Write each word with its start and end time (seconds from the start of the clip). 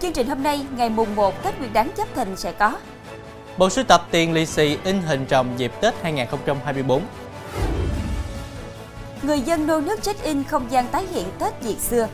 Chương 0.00 0.12
trình 0.12 0.28
hôm 0.28 0.42
nay, 0.42 0.66
ngày 0.76 0.90
mùng 0.90 1.16
1 1.16 1.42
Tết 1.42 1.58
Nguyên 1.58 1.72
đán 1.72 1.90
Giáp 1.96 2.08
Thìn 2.14 2.36
sẽ 2.36 2.52
có. 2.52 2.72
Bộ 3.56 3.70
sưu 3.70 3.84
tập 3.84 4.06
tiền 4.10 4.32
lì 4.32 4.46
xì 4.46 4.78
in 4.84 5.02
hình 5.02 5.26
rồng 5.30 5.48
dịp 5.56 5.72
Tết 5.80 5.94
2024 6.02 7.02
Người 9.22 9.40
dân 9.40 9.66
nô 9.66 9.80
nước 9.80 10.02
check-in 10.02 10.44
không 10.44 10.66
gian 10.70 10.88
tái 10.88 11.06
hiện 11.12 11.26
Tết 11.38 11.62
Việt 11.62 11.78
xưa. 11.78 12.08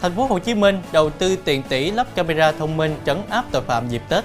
Thành 0.00 0.14
phố 0.16 0.26
Hồ 0.26 0.38
Chí 0.38 0.54
Minh 0.54 0.82
đầu 0.92 1.10
tư 1.10 1.36
tiền 1.36 1.62
tỷ 1.68 1.90
lắp 1.90 2.06
camera 2.14 2.52
thông 2.52 2.76
minh 2.76 2.96
trấn 3.06 3.22
áp 3.28 3.44
tội 3.50 3.62
phạm 3.62 3.88
dịp 3.88 4.02
Tết. 4.08 4.24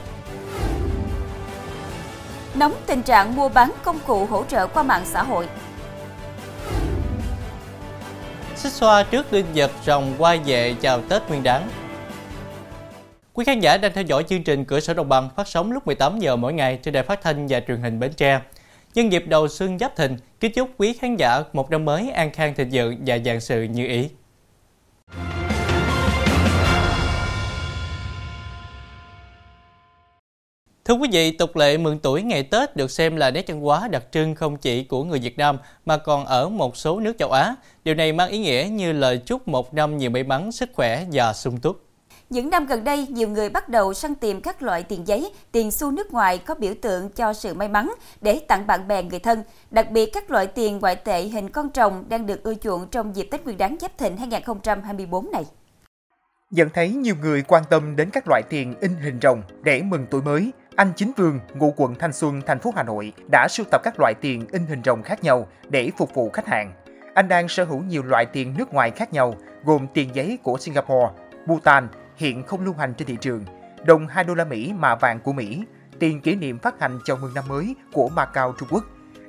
Nóng 2.55 2.73
tình 2.85 3.02
trạng 3.02 3.35
mua 3.35 3.49
bán 3.49 3.71
công 3.84 3.99
cụ 4.08 4.26
hỗ 4.26 4.44
trợ 4.44 4.67
qua 4.67 4.84
mạng 4.84 5.03
xã 5.05 5.23
hội 5.23 5.48
Xích 8.59 8.72
xoa 8.72 9.04
trước 9.04 9.34
linh 9.34 9.45
vật 9.55 9.72
rồng 9.86 10.13
qua 10.18 10.38
về 10.45 10.76
chào 10.81 11.02
Tết 11.02 11.22
Nguyên 11.30 11.44
đán. 11.44 11.70
Quý 13.34 13.45
khán 13.45 13.59
giả 13.59 13.77
đang 13.77 13.94
theo 13.94 14.04
dõi 14.04 14.23
chương 14.23 14.44
trình 14.44 14.66
Cửa 14.66 14.80
sổ 14.80 14.94
Đồng 14.94 15.09
bằng 15.09 15.30
phát 15.36 15.48
sóng 15.48 15.72
lúc 15.72 15.88
18 15.88 16.20
giờ 16.20 16.36
mỗi 16.36 16.54
ngày 16.54 16.80
trên 16.84 16.94
đài 16.94 17.03
phát 17.03 17.22
thanh 17.22 17.48
và 17.48 17.59
truyền 17.67 17.81
hình 17.81 18.00
Bến 18.00 18.14
Tre. 18.14 18.41
Nhân 18.94 19.12
dịp 19.12 19.23
đầu 19.27 19.48
xuân 19.48 19.80
Giáp 19.80 19.95
Thìn, 19.95 20.17
kính 20.40 20.52
chúc 20.52 20.70
quý 20.77 20.94
khán 20.94 21.16
giả 21.16 21.44
một 21.53 21.72
năm 21.72 21.86
mới 21.86 22.12
an 22.12 22.31
khang 22.31 22.55
thịnh 22.55 22.70
vượng 22.72 22.98
và 23.05 23.17
vạn 23.26 23.40
sự 23.40 23.64
như 23.64 23.88
ý. 23.88 24.09
Thưa 30.90 30.95
quý 30.95 31.09
vị, 31.12 31.32
tục 31.32 31.56
lệ 31.56 31.78
mừng 31.78 32.00
tuổi 32.00 32.22
ngày 32.22 32.44
Tết 32.44 32.76
được 32.76 32.92
xem 32.92 33.16
là 33.16 33.32
nét 33.32 33.45
văn 33.48 33.62
hóa 33.62 33.88
đặc 33.88 34.04
trưng 34.12 34.36
không 34.36 34.58
chỉ 34.58 34.84
của 34.84 35.04
người 35.04 35.20
Việt 35.20 35.38
Nam 35.38 35.58
mà 35.86 35.98
còn 35.98 36.26
ở 36.26 36.50
một 36.50 36.78
số 36.78 37.00
nước 37.00 37.14
châu 37.20 37.32
Á. 37.32 37.56
Điều 37.84 37.95
này 37.95 38.14
mang 38.14 38.30
ý 38.30 38.40
nghĩa 38.40 38.68
như 38.72 38.92
lời 38.92 39.17
chúc 39.17 39.48
một 39.48 39.73
năm 39.73 39.98
nhiều 39.98 40.10
may 40.10 40.23
mắn, 40.23 40.52
sức 40.52 40.70
khỏe 40.73 41.06
và 41.12 41.34
sung 41.34 41.58
túc. 41.58 41.84
Những 42.30 42.50
năm 42.50 42.66
gần 42.66 42.84
đây, 42.84 43.08
nhiều 43.10 43.30
người 43.30 43.50
bắt 43.50 43.70
đầu 43.70 43.94
săn 43.94 44.16
tìm 44.16 44.42
các 44.42 44.62
loại 44.62 44.84
tiền 44.84 45.08
giấy, 45.08 45.34
tiền 45.52 45.72
xu 45.72 45.92
nước 45.92 46.14
ngoài 46.14 46.38
có 46.38 46.56
biểu 46.56 46.73
tượng 46.82 47.10
cho 47.10 47.34
sự 47.34 47.54
may 47.54 47.67
mắn 47.67 47.94
để 48.22 48.40
tặng 48.48 48.67
bạn 48.67 48.88
bè 48.88 49.04
người 49.04 49.20
thân. 49.20 49.44
Đặc 49.72 49.92
biệt 49.92 50.10
các 50.14 50.32
loại 50.32 50.48
tiền 50.48 50.80
ngoại 50.80 50.95
tệ 50.95 51.22
hình 51.22 51.50
con 51.50 51.70
rồng 51.76 52.04
đang 52.10 52.26
được 52.26 52.44
ưa 52.44 52.56
chuộng 52.56 52.88
trong 52.88 53.16
dịp 53.16 53.28
Tết 53.32 53.45
Nguyên 53.45 53.58
đán 53.58 53.76
Giáp 53.82 53.98
Thìn 53.98 54.17
2024 54.17 55.32
này. 55.32 55.44
Nhận 56.52 56.70
thấy 56.70 56.90
nhiều 56.90 57.16
người 57.22 57.44
quan 57.48 57.64
tâm 57.70 57.95
đến 57.95 58.10
các 58.14 58.23
loại 58.28 58.42
tiền 58.50 58.76
in 58.82 58.92
hình 59.04 59.20
rồng 59.22 59.42
để 59.64 59.82
mừng 59.82 60.06
tuổi 60.12 60.22
mới, 60.22 60.52
anh 60.75 60.94
Chính 60.95 61.12
Vương, 61.17 61.39
ngụ 61.53 61.73
quận 61.78 61.95
Thanh 61.95 62.14
Xuân, 62.14 62.42
thành 62.45 62.59
phố 62.59 62.73
Hà 62.75 62.84
Nội 62.84 63.14
đã 63.31 63.48
sưu 63.48 63.66
tập 63.72 63.81
các 63.84 64.00
loại 64.00 64.14
tiền 64.22 64.45
in 64.52 64.66
hình 64.66 64.81
rồng 64.86 65.03
khác 65.03 65.23
nhau 65.23 65.48
để 65.70 65.92
phục 65.98 66.14
vụ 66.14 66.30
khách 66.30 66.48
hàng. 66.48 66.73
Anh 67.14 67.28
đang 67.28 67.48
sở 67.48 67.64
hữu 67.64 67.84
nhiều 67.84 68.03
loại 68.03 68.26
tiền 68.26 68.56
nước 68.58 68.73
ngoài 68.73 68.92
khác 68.92 69.14
nhau, 69.14 69.36
gồm 69.64 69.88
tiền 69.94 70.09
giấy 70.14 70.38
của 70.44 70.58
Singapore, 70.58 71.09
Bhutan 71.45 71.88
hiện 72.16 72.44
không 72.44 72.66
lưu 72.66 72.73
hành 72.73 72.94
trên 72.94 73.08
thị 73.08 73.17
trường, 73.22 73.45
đồng 73.86 74.08
2 74.08 74.23
đô 74.23 74.34
la 74.34 74.45
Mỹ 74.45 74.73
mà 74.78 74.95
vàng 74.95 75.20
của 75.20 75.34
Mỹ, 75.34 75.64
tiền 76.00 76.22
kỷ 76.22 76.36
niệm 76.36 76.59
phát 76.59 76.80
hành 76.80 77.00
chào 77.06 77.17
mừng 77.17 77.33
năm 77.33 77.44
mới 77.48 77.76
của 77.94 78.09
Macau 78.09 78.54
Trung 78.59 78.70
Quốc, 78.72 78.83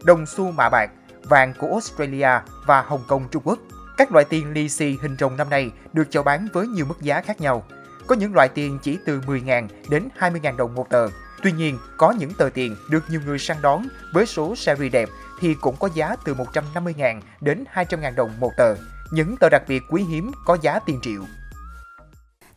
đồng 0.05 0.27
xu 0.27 0.53
mạ 0.53 0.69
bạc, 0.69 0.91
vàng 1.23 1.53
của 1.59 1.67
Australia 1.67 2.31
và 2.67 2.83
Hồng 2.83 3.03
Kông 3.09 3.29
Trung 3.31 3.43
Quốc. 3.45 3.59
Các 3.97 4.13
loại 4.13 4.25
tiền 4.25 4.53
lì 4.53 4.69
xì 4.69 4.97
hình 5.03 5.17
rồng 5.21 5.37
năm 5.37 5.51
nay 5.51 5.71
được 5.93 6.05
chào 6.11 6.23
bán 6.23 6.49
với 6.53 6.67
nhiều 6.67 6.87
mức 6.87 7.01
giá 7.01 7.21
khác 7.21 7.41
nhau. 7.41 7.65
Có 8.07 8.17
những 8.17 8.35
loại 8.35 8.49
tiền 8.49 8.79
chỉ 8.83 8.99
từ 9.07 9.21
10.000 9.21 9.69
đến 9.91 10.09
20.000 10.19 10.57
đồng 10.57 10.75
một 10.75 10.91
tờ, 10.91 11.09
Tuy 11.43 11.53
nhiên, 11.53 11.79
có 11.97 12.15
những 12.19 12.31
tờ 12.39 12.49
tiền 12.55 12.77
được 12.91 13.05
nhiều 13.11 13.21
người 13.27 13.39
săn 13.39 13.57
đón 13.63 13.87
với 14.13 14.27
số 14.27 14.57
series 14.57 14.93
đẹp 14.93 15.09
thì 15.41 15.55
cũng 15.61 15.77
có 15.79 15.89
giá 15.95 16.17
từ 16.25 16.35
150.000 16.35 17.21
đến 17.41 17.65
200.000 17.75 18.15
đồng 18.15 18.31
một 18.41 18.51
tờ. 18.57 18.75
Những 19.13 19.37
tờ 19.41 19.49
đặc 19.49 19.63
biệt 19.69 19.83
quý 19.91 20.03
hiếm 20.03 20.33
có 20.47 20.57
giá 20.63 20.79
tiền 20.79 20.99
triệu. 21.03 21.23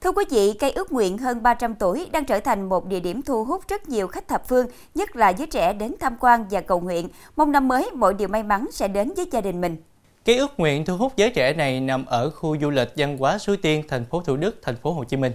Thưa 0.01 0.11
quý 0.11 0.25
vị, 0.29 0.53
cây 0.59 0.71
ước 0.71 0.91
nguyện 0.91 1.17
hơn 1.17 1.43
300 1.43 1.75
tuổi 1.75 2.07
đang 2.11 2.25
trở 2.25 2.39
thành 2.39 2.69
một 2.69 2.85
địa 2.87 2.99
điểm 2.99 3.21
thu 3.21 3.43
hút 3.43 3.61
rất 3.67 3.89
nhiều 3.89 4.07
khách 4.07 4.27
thập 4.27 4.47
phương, 4.47 4.67
nhất 4.95 5.15
là 5.15 5.29
giới 5.29 5.47
trẻ 5.47 5.73
đến 5.73 5.95
tham 5.99 6.15
quan 6.19 6.45
và 6.51 6.61
cầu 6.61 6.79
nguyện. 6.79 7.09
Mong 7.35 7.51
năm 7.51 7.67
mới 7.67 7.91
mọi 7.95 8.13
điều 8.13 8.27
may 8.27 8.43
mắn 8.43 8.67
sẽ 8.71 8.87
đến 8.87 9.13
với 9.15 9.27
gia 9.31 9.41
đình 9.41 9.61
mình. 9.61 9.77
Cây 10.25 10.37
ước 10.37 10.59
nguyện 10.59 10.85
thu 10.85 10.97
hút 10.97 11.13
giới 11.15 11.29
trẻ 11.29 11.53
này 11.53 11.79
nằm 11.79 12.05
ở 12.05 12.29
khu 12.29 12.57
du 12.61 12.69
lịch 12.69 12.89
văn 12.97 13.17
hóa 13.17 13.37
Suối 13.37 13.57
Tiên, 13.57 13.83
thành 13.87 14.05
phố 14.05 14.21
Thủ 14.25 14.37
Đức, 14.37 14.59
thành 14.61 14.75
phố 14.75 14.93
Hồ 14.93 15.03
Chí 15.03 15.17
Minh. 15.17 15.33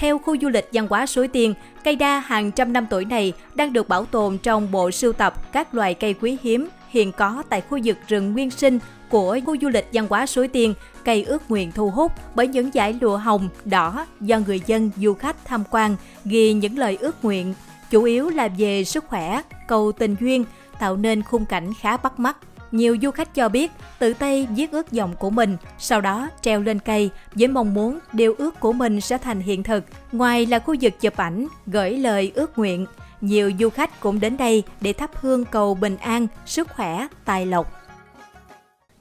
Theo 0.00 0.18
khu 0.18 0.36
du 0.40 0.48
lịch 0.48 0.68
văn 0.72 0.86
hóa 0.90 1.06
Suối 1.06 1.28
Tiên, 1.28 1.54
cây 1.84 1.96
đa 1.96 2.20
hàng 2.20 2.50
trăm 2.50 2.72
năm 2.72 2.86
tuổi 2.90 3.04
này 3.04 3.32
đang 3.54 3.72
được 3.72 3.88
bảo 3.88 4.04
tồn 4.04 4.38
trong 4.38 4.70
bộ 4.70 4.90
sưu 4.90 5.12
tập 5.12 5.52
các 5.52 5.74
loài 5.74 5.94
cây 5.94 6.14
quý 6.14 6.38
hiếm 6.42 6.68
hiện 6.88 7.12
có 7.12 7.42
tại 7.48 7.60
khu 7.60 7.78
vực 7.84 7.96
rừng 8.08 8.32
nguyên 8.32 8.50
sinh 8.50 8.78
của 9.08 9.38
khu 9.46 9.56
du 9.60 9.68
lịch 9.68 9.88
văn 9.92 10.06
hóa 10.10 10.26
Suối 10.26 10.48
Tiên, 10.48 10.74
cây 11.04 11.22
ước 11.22 11.50
nguyện 11.50 11.72
thu 11.72 11.90
hút 11.90 12.12
bởi 12.34 12.48
những 12.48 12.70
dải 12.74 12.92
lụa 12.92 13.16
hồng, 13.16 13.48
đỏ 13.64 14.06
do 14.20 14.38
người 14.38 14.60
dân, 14.66 14.90
du 14.96 15.14
khách 15.14 15.44
tham 15.44 15.64
quan 15.70 15.96
ghi 16.24 16.52
những 16.52 16.78
lời 16.78 16.98
ước 17.00 17.24
nguyện, 17.24 17.54
chủ 17.90 18.02
yếu 18.02 18.30
là 18.30 18.48
về 18.58 18.84
sức 18.84 19.04
khỏe, 19.08 19.42
cầu 19.68 19.92
tình 19.92 20.16
duyên, 20.20 20.44
tạo 20.78 20.96
nên 20.96 21.22
khung 21.22 21.44
cảnh 21.44 21.72
khá 21.80 21.96
bắt 21.96 22.20
mắt. 22.20 22.36
Nhiều 22.72 22.96
du 23.02 23.10
khách 23.10 23.34
cho 23.34 23.48
biết 23.48 23.70
tự 23.98 24.14
tay 24.14 24.48
viết 24.56 24.72
ước 24.72 24.92
vọng 24.92 25.14
của 25.18 25.30
mình, 25.30 25.56
sau 25.78 26.00
đó 26.00 26.28
treo 26.42 26.60
lên 26.60 26.78
cây 26.78 27.10
với 27.34 27.48
mong 27.48 27.74
muốn 27.74 27.98
điều 28.12 28.34
ước 28.38 28.60
của 28.60 28.72
mình 28.72 29.00
sẽ 29.00 29.18
thành 29.18 29.40
hiện 29.40 29.62
thực. 29.62 29.84
Ngoài 30.12 30.46
là 30.46 30.58
khu 30.58 30.74
vực 30.80 31.00
chụp 31.00 31.16
ảnh, 31.16 31.46
gửi 31.66 31.90
lời 31.90 32.32
ước 32.34 32.58
nguyện, 32.58 32.86
nhiều 33.20 33.52
du 33.60 33.70
khách 33.70 34.00
cũng 34.00 34.20
đến 34.20 34.36
đây 34.36 34.62
để 34.80 34.92
thắp 34.92 35.10
hương 35.14 35.44
cầu 35.44 35.74
bình 35.74 35.96
an, 35.96 36.26
sức 36.46 36.68
khỏe, 36.68 37.06
tài 37.24 37.46
lộc. 37.46 37.72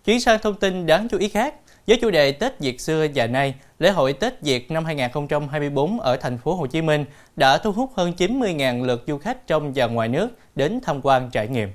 Chuyển 0.05 0.19
sang 0.19 0.39
thông 0.41 0.55
tin 0.55 0.85
đáng 0.85 1.07
chú 1.09 1.17
ý 1.17 1.29
khác, 1.29 1.55
với 1.87 1.97
chủ 2.01 2.11
đề 2.11 2.31
Tết 2.31 2.59
Việt 2.59 2.81
xưa 2.81 3.07
và 3.15 3.27
nay, 3.27 3.55
lễ 3.79 3.91
hội 3.91 4.13
Tết 4.13 4.41
Việt 4.41 4.71
năm 4.71 4.85
2024 4.85 5.99
ở 5.99 6.17
thành 6.17 6.37
phố 6.37 6.55
Hồ 6.55 6.67
Chí 6.67 6.81
Minh 6.81 7.05
đã 7.35 7.57
thu 7.57 7.71
hút 7.71 7.91
hơn 7.95 8.13
90.000 8.17 8.85
lượt 8.85 9.03
du 9.07 9.17
khách 9.17 9.47
trong 9.47 9.71
và 9.75 9.87
ngoài 9.87 10.07
nước 10.07 10.29
đến 10.55 10.79
tham 10.83 10.99
quan 11.03 11.29
trải 11.31 11.47
nghiệm. 11.47 11.69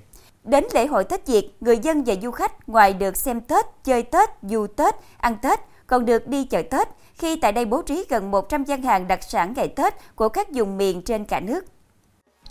Đến 0.45 0.65
lễ 0.75 0.87
hội 0.87 1.05
Tết 1.05 1.27
Việt, 1.27 1.51
người 1.61 1.79
dân 1.79 2.05
và 2.05 2.15
du 2.23 2.31
khách 2.31 2.69
ngoài 2.69 2.95
được 2.95 3.17
xem 3.17 3.41
Tết, 3.41 3.65
chơi 3.85 4.03
Tết, 4.03 4.29
du 4.43 4.67
Tết, 4.67 4.95
ăn 5.17 5.37
Tết, 5.43 5.61
còn 5.87 6.05
được 6.05 6.29
đi 6.29 6.45
chợ 6.45 6.63
Tết 6.63 6.89
khi 7.15 7.37
tại 7.37 7.53
đây 7.53 7.65
bố 7.65 7.83
trí 7.83 8.05
gần 8.09 8.31
100 8.31 8.65
gian 8.65 8.83
hàng 8.83 9.09
đặc 9.09 9.23
sản 9.23 9.53
ngày 9.57 9.69
Tết 9.69 9.95
của 10.15 10.29
các 10.29 10.49
vùng 10.55 10.77
miền 10.77 11.03
trên 11.03 11.25
cả 11.25 11.41
nước. 11.41 11.65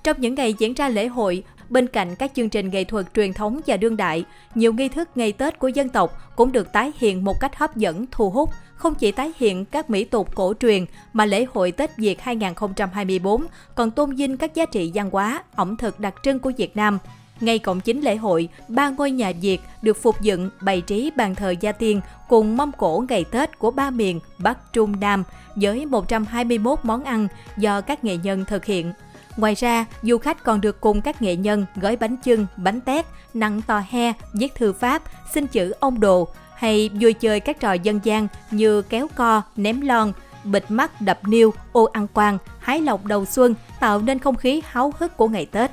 Trong 0.04 0.22
những 0.22 0.36
ngày 0.36 0.54
diễn 0.54 0.74
ra 0.74 0.90
lễ 0.90 1.08
hội, 1.08 1.44
bên 1.70 1.88
cạnh 1.88 2.16
các 2.16 2.31
chương 2.36 2.50
trình 2.50 2.70
nghệ 2.70 2.84
thuật 2.84 3.06
truyền 3.14 3.34
thống 3.34 3.59
và 3.68 3.78
đương 3.78 3.98
đại, 3.98 4.25
nhiều 4.56 4.74
nghi 4.74 4.90
thức 4.90 5.10
ngày 5.16 5.31
Tết 5.31 5.60
của 5.60 5.68
dân 5.68 5.90
tộc 5.90 6.36
cũng 6.36 6.52
được 6.52 6.72
tái 6.72 6.92
hiện 6.98 7.24
một 7.24 7.40
cách 7.40 7.56
hấp 7.56 7.75
dẫn, 7.75 8.06
thu 8.12 8.30
hút. 8.30 8.50
Không 8.75 8.96
chỉ 8.96 9.12
tái 9.12 9.31
hiện 9.38 9.66
các 9.66 9.90
mỹ 9.90 10.04
tục 10.04 10.36
cổ 10.36 10.54
truyền 10.60 10.86
mà 11.14 11.25
lễ 11.25 11.46
hội 11.54 11.72
Tết 11.72 11.98
Việt 11.98 12.22
2024 12.22 13.46
còn 13.75 13.92
tôn 13.92 14.16
vinh 14.16 14.38
các 14.38 14.56
giá 14.56 14.66
trị 14.66 14.92
văn 14.94 15.10
hóa, 15.12 15.44
ẩm 15.56 15.78
thực 15.78 16.00
đặc 16.00 16.16
trưng 16.24 16.40
của 16.40 16.52
Việt 16.58 16.78
Nam, 16.78 17.00
ngay 17.46 17.59
cổng 17.59 17.80
chính 17.80 18.02
lễ 18.02 18.16
hội, 18.16 18.50
ba 18.68 18.90
ngôi 18.90 19.12
nhà 19.12 19.31
Việt 19.42 19.62
được 19.81 20.02
phục 20.02 20.22
dựng 20.22 20.50
bày 20.62 20.81
trí 20.81 21.12
bàn 21.16 21.36
thờ 21.36 21.54
gia 21.59 21.72
tiên 21.72 22.02
cùng 22.30 22.58
mâm 22.58 22.72
cổ 22.72 23.06
ngày 23.09 23.26
Tết 23.31 23.59
của 23.59 23.72
ba 23.72 23.90
miền 23.90 24.20
Bắc, 24.38 24.74
Trung, 24.74 25.00
Nam 25.00 25.24
với 25.56 25.86
121 25.86 26.80
món 26.84 27.04
ăn 27.04 27.28
do 27.58 27.81
các 27.81 28.04
nghệ 28.04 28.18
nhân 28.18 28.46
thực 28.46 28.66
hiện. 28.66 28.94
Ngoài 29.38 29.56
ra, 29.56 29.86
du 30.02 30.18
khách 30.18 30.44
còn 30.44 30.62
được 30.62 30.81
cùng 30.81 31.02
các 31.02 31.22
nghệ 31.22 31.36
nhân 31.36 31.66
gói 31.76 31.96
bánh 31.96 32.18
chưng, 32.18 32.46
bánh 32.58 32.81
tét, 32.81 33.06
nặng 33.34 33.62
tò 33.68 33.81
he, 33.90 34.14
viết 34.34 34.56
thư 34.56 34.74
pháp, 34.74 35.02
xin 35.34 35.48
chữ 35.48 35.74
ông 35.80 36.00
đồ 36.00 36.28
hay 36.56 36.90
vui 37.02 37.14
chơi 37.14 37.40
các 37.40 37.60
trò 37.60 37.74
dân 37.74 38.00
gian 38.04 38.28
như 38.52 38.81
kéo 38.81 39.08
co, 39.16 39.42
ném 39.56 39.81
lon, 39.81 40.12
bịt 40.44 40.66
mắt 40.69 41.01
đập 41.01 41.19
niêu, 41.28 41.54
ô 41.72 41.84
ăn 41.84 42.07
quan, 42.13 42.38
hái 42.60 42.81
lộc 42.81 43.06
đầu 43.06 43.25
xuân 43.25 43.56
tạo 43.80 44.00
nên 44.00 44.19
không 44.19 44.36
khí 44.36 44.62
háo 44.66 44.94
hức 45.00 45.18
của 45.18 45.28
ngày 45.28 45.46
Tết. 45.46 45.72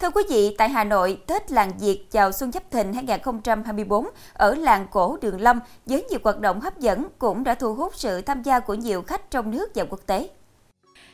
Thưa 0.00 0.10
quý 0.10 0.22
vị, 0.30 0.54
tại 0.58 0.68
Hà 0.68 0.84
Nội, 0.84 1.18
Tết 1.26 1.52
làng 1.52 1.72
Việt 1.78 2.10
chào 2.10 2.32
Xuân 2.32 2.52
Giáp 2.52 2.70
Thìn 2.70 2.92
2024 2.92 4.06
ở 4.32 4.54
làng 4.54 4.86
cổ 4.90 5.18
Đường 5.22 5.40
Lâm 5.40 5.60
với 5.86 6.04
nhiều 6.10 6.18
hoạt 6.24 6.40
động 6.40 6.60
hấp 6.60 6.78
dẫn 6.78 7.06
cũng 7.18 7.44
đã 7.44 7.54
thu 7.54 7.74
hút 7.74 7.92
sự 7.96 8.20
tham 8.20 8.42
gia 8.42 8.60
của 8.60 8.74
nhiều 8.74 9.02
khách 9.02 9.30
trong 9.30 9.50
nước 9.50 9.70
và 9.74 9.84
quốc 9.84 10.00
tế. 10.06 10.28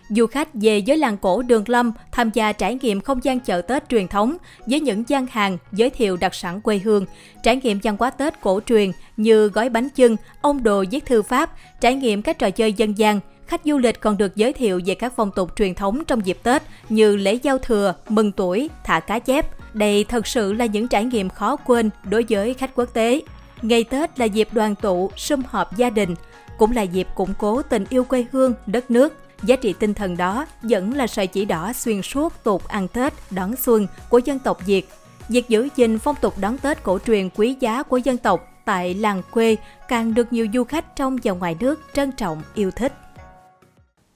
Du 0.09 0.27
khách 0.27 0.49
về 0.55 0.83
với 0.87 0.97
làng 0.97 1.17
cổ 1.17 1.43
Đường 1.43 1.65
Lâm 1.67 1.93
tham 2.13 2.31
gia 2.35 2.53
trải 2.53 2.79
nghiệm 2.83 3.01
không 3.01 3.25
gian 3.25 3.41
chợ 3.41 3.63
Tết 3.63 3.89
truyền 3.89 4.09
thống 4.09 4.37
với 4.67 4.81
những 4.81 5.05
gian 5.09 5.27
hàng 5.31 5.59
giới 5.73 5.91
thiệu 5.91 6.17
đặc 6.17 6.35
sản 6.35 6.61
quê 6.61 6.79
hương, 6.79 7.07
trải 7.43 7.57
nghiệm 7.57 7.79
văn 7.83 7.97
hóa 7.99 8.11
Tết 8.11 8.41
cổ 8.41 8.61
truyền 8.67 8.93
như 9.17 9.49
gói 9.49 9.69
bánh 9.69 9.89
chưng, 9.89 10.17
ông 10.41 10.63
đồ 10.63 10.85
viết 10.91 11.07
thư 11.07 11.23
pháp, 11.23 11.51
trải 11.81 11.95
nghiệm 11.95 12.23
các 12.23 12.39
trò 12.39 12.51
chơi 12.51 12.73
dân 12.73 12.99
gian, 12.99 13.21
khách 13.47 13.61
du 13.65 13.79
lịch 13.79 14.01
còn 14.01 14.19
được 14.19 14.37
giới 14.37 14.53
thiệu 14.53 14.81
về 14.87 14.95
các 14.95 15.13
phong 15.17 15.31
tục 15.31 15.57
truyền 15.57 15.75
thống 15.75 16.05
trong 16.05 16.27
dịp 16.27 16.39
Tết 16.43 16.63
như 16.89 17.17
lễ 17.17 17.35
giao 17.43 17.59
thừa, 17.59 17.95
mừng 18.09 18.33
tuổi, 18.33 18.71
thả 18.85 19.01
cá 19.01 19.19
chép. 19.19 19.47
Đây 19.75 20.05
thật 20.05 20.27
sự 20.27 20.53
là 20.53 20.67
những 20.67 20.89
trải 20.89 21.05
nghiệm 21.05 21.29
khó 21.29 21.57
quên 21.57 21.91
đối 22.11 22.25
với 22.29 22.55
khách 22.55 22.75
quốc 22.75 22.89
tế. 22.93 23.21
Ngày 23.63 23.85
Tết 23.85 24.19
là 24.19 24.25
dịp 24.25 24.49
đoàn 24.53 24.75
tụ, 24.75 25.11
sum 25.17 25.43
họp 25.47 25.77
gia 25.77 25.91
đình, 25.91 26.15
cũng 26.59 26.73
là 26.73 26.83
dịp 26.83 27.09
củng 27.15 27.35
cố 27.39 27.63
tình 27.63 27.85
yêu 27.91 28.05
quê 28.05 28.25
hương, 28.33 28.55
đất 28.67 28.91
nước. 28.91 29.13
Giá 29.43 29.57
trị 29.57 29.75
tinh 29.79 29.95
thần 29.95 30.17
đó 30.17 30.47
vẫn 30.63 30.95
là 30.95 31.07
sợi 31.07 31.27
chỉ 31.27 31.45
đỏ 31.45 31.73
xuyên 31.73 32.03
suốt 32.03 32.45
tục 32.45 32.69
ăn 32.69 32.89
Tết, 32.89 33.13
đón 33.31 33.57
xuân 33.57 33.87
của 34.09 34.19
dân 34.19 34.39
tộc 34.39 34.67
Việt. 34.67 34.89
Việc 35.29 35.49
giữ 35.49 35.69
gìn 35.77 35.99
phong 35.99 36.17
tục 36.21 36.35
đón 36.39 36.59
Tết 36.59 36.83
cổ 36.83 36.99
truyền 37.07 37.31
quý 37.31 37.57
giá 37.61 37.83
của 37.83 37.97
dân 37.97 38.17
tộc 38.17 38.49
tại 38.65 38.95
làng 38.95 39.23
quê 39.31 39.57
càng 39.89 40.15
được 40.15 40.33
nhiều 40.33 40.47
du 40.55 40.65
khách 40.65 40.97
trong 40.97 41.19
và 41.25 41.33
ngoài 41.33 41.57
nước 41.61 41.81
trân 41.95 42.13
trọng 42.13 42.43
yêu 42.55 42.71
thích. 42.71 42.93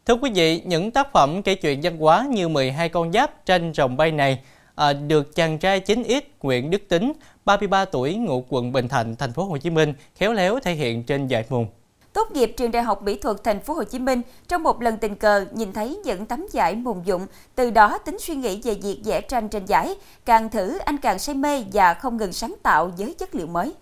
Thưa 0.07 0.15
quý 0.15 0.31
vị, 0.35 0.63
những 0.65 0.91
tác 0.91 1.13
phẩm 1.13 1.43
kể 1.43 1.55
chuyện 1.55 1.81
văn 1.83 1.99
hóa 1.99 2.27
như 2.31 2.49
12 2.49 2.89
con 2.89 3.13
giáp 3.13 3.47
tranh 3.47 3.73
rồng 3.75 3.97
bay 3.97 4.13
này 4.13 4.43
à, 4.75 4.93
được 4.93 5.35
chàng 5.35 5.59
trai 5.59 5.81
9X 5.81 6.21
Nguyễn 6.43 6.71
Đức 6.71 6.89
Tính, 6.89 7.13
33 7.45 7.85
tuổi, 7.85 8.15
ngụ 8.15 8.45
quận 8.49 8.73
Bình 8.73 8.89
Thạnh, 8.89 9.17
thành 9.17 9.33
phố 9.33 9.45
Hồ 9.45 9.57
Chí 9.57 9.71
Minh, 9.71 9.95
khéo 10.15 10.33
léo 10.33 10.59
thể 10.61 10.73
hiện 10.73 11.03
trên 11.03 11.27
giải 11.27 11.45
mùng. 11.49 11.67
Tốt 12.13 12.33
nghiệp 12.33 12.55
trường 12.57 12.71
Đại 12.71 12.83
học 12.83 13.03
Mỹ 13.03 13.17
thuật 13.17 13.37
Thành 13.45 13.61
phố 13.61 13.75
Hồ 13.75 13.85
Chí 13.85 13.99
Minh, 13.99 14.23
trong 14.49 14.63
một 14.63 14.83
lần 14.83 14.99
tình 14.99 15.15
cờ 15.15 15.47
nhìn 15.53 15.73
thấy 15.73 16.01
những 16.05 16.27
tấm 16.27 16.47
giải 16.53 16.75
mùng 16.75 17.07
dụng, 17.07 17.27
từ 17.55 17.71
đó 17.71 17.99
tính 17.99 18.19
suy 18.19 18.35
nghĩ 18.35 18.61
về 18.65 18.75
việc 18.75 19.01
vẽ 19.05 19.21
tranh 19.21 19.49
trên 19.49 19.67
giải, 19.67 19.95
càng 20.25 20.51
thử 20.51 20.79
anh 20.79 20.97
càng 20.99 21.19
say 21.19 21.35
mê 21.35 21.65
và 21.73 21.95
không 21.95 22.17
ngừng 22.17 22.33
sáng 22.33 22.55
tạo 22.63 22.91
với 22.99 23.15
chất 23.19 23.35
liệu 23.35 23.47
mới. 23.47 23.75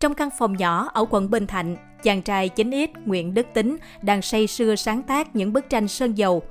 Trong 0.00 0.14
căn 0.14 0.28
phòng 0.38 0.56
nhỏ 0.56 0.90
ở 0.94 1.04
quận 1.10 1.30
Bình 1.30 1.46
Thạnh, 1.46 1.76
chàng 2.02 2.22
trai 2.22 2.48
chính 2.48 2.70
ít 2.70 2.90
Nguyễn 3.06 3.34
Đức 3.34 3.46
Tính 3.54 3.76
đang 4.02 4.22
say 4.22 4.46
sưa 4.46 4.76
sáng 4.76 5.02
tác 5.02 5.36
những 5.36 5.52
bức 5.52 5.70
tranh 5.70 5.88
sơn 5.88 6.18
dầu. 6.18 6.42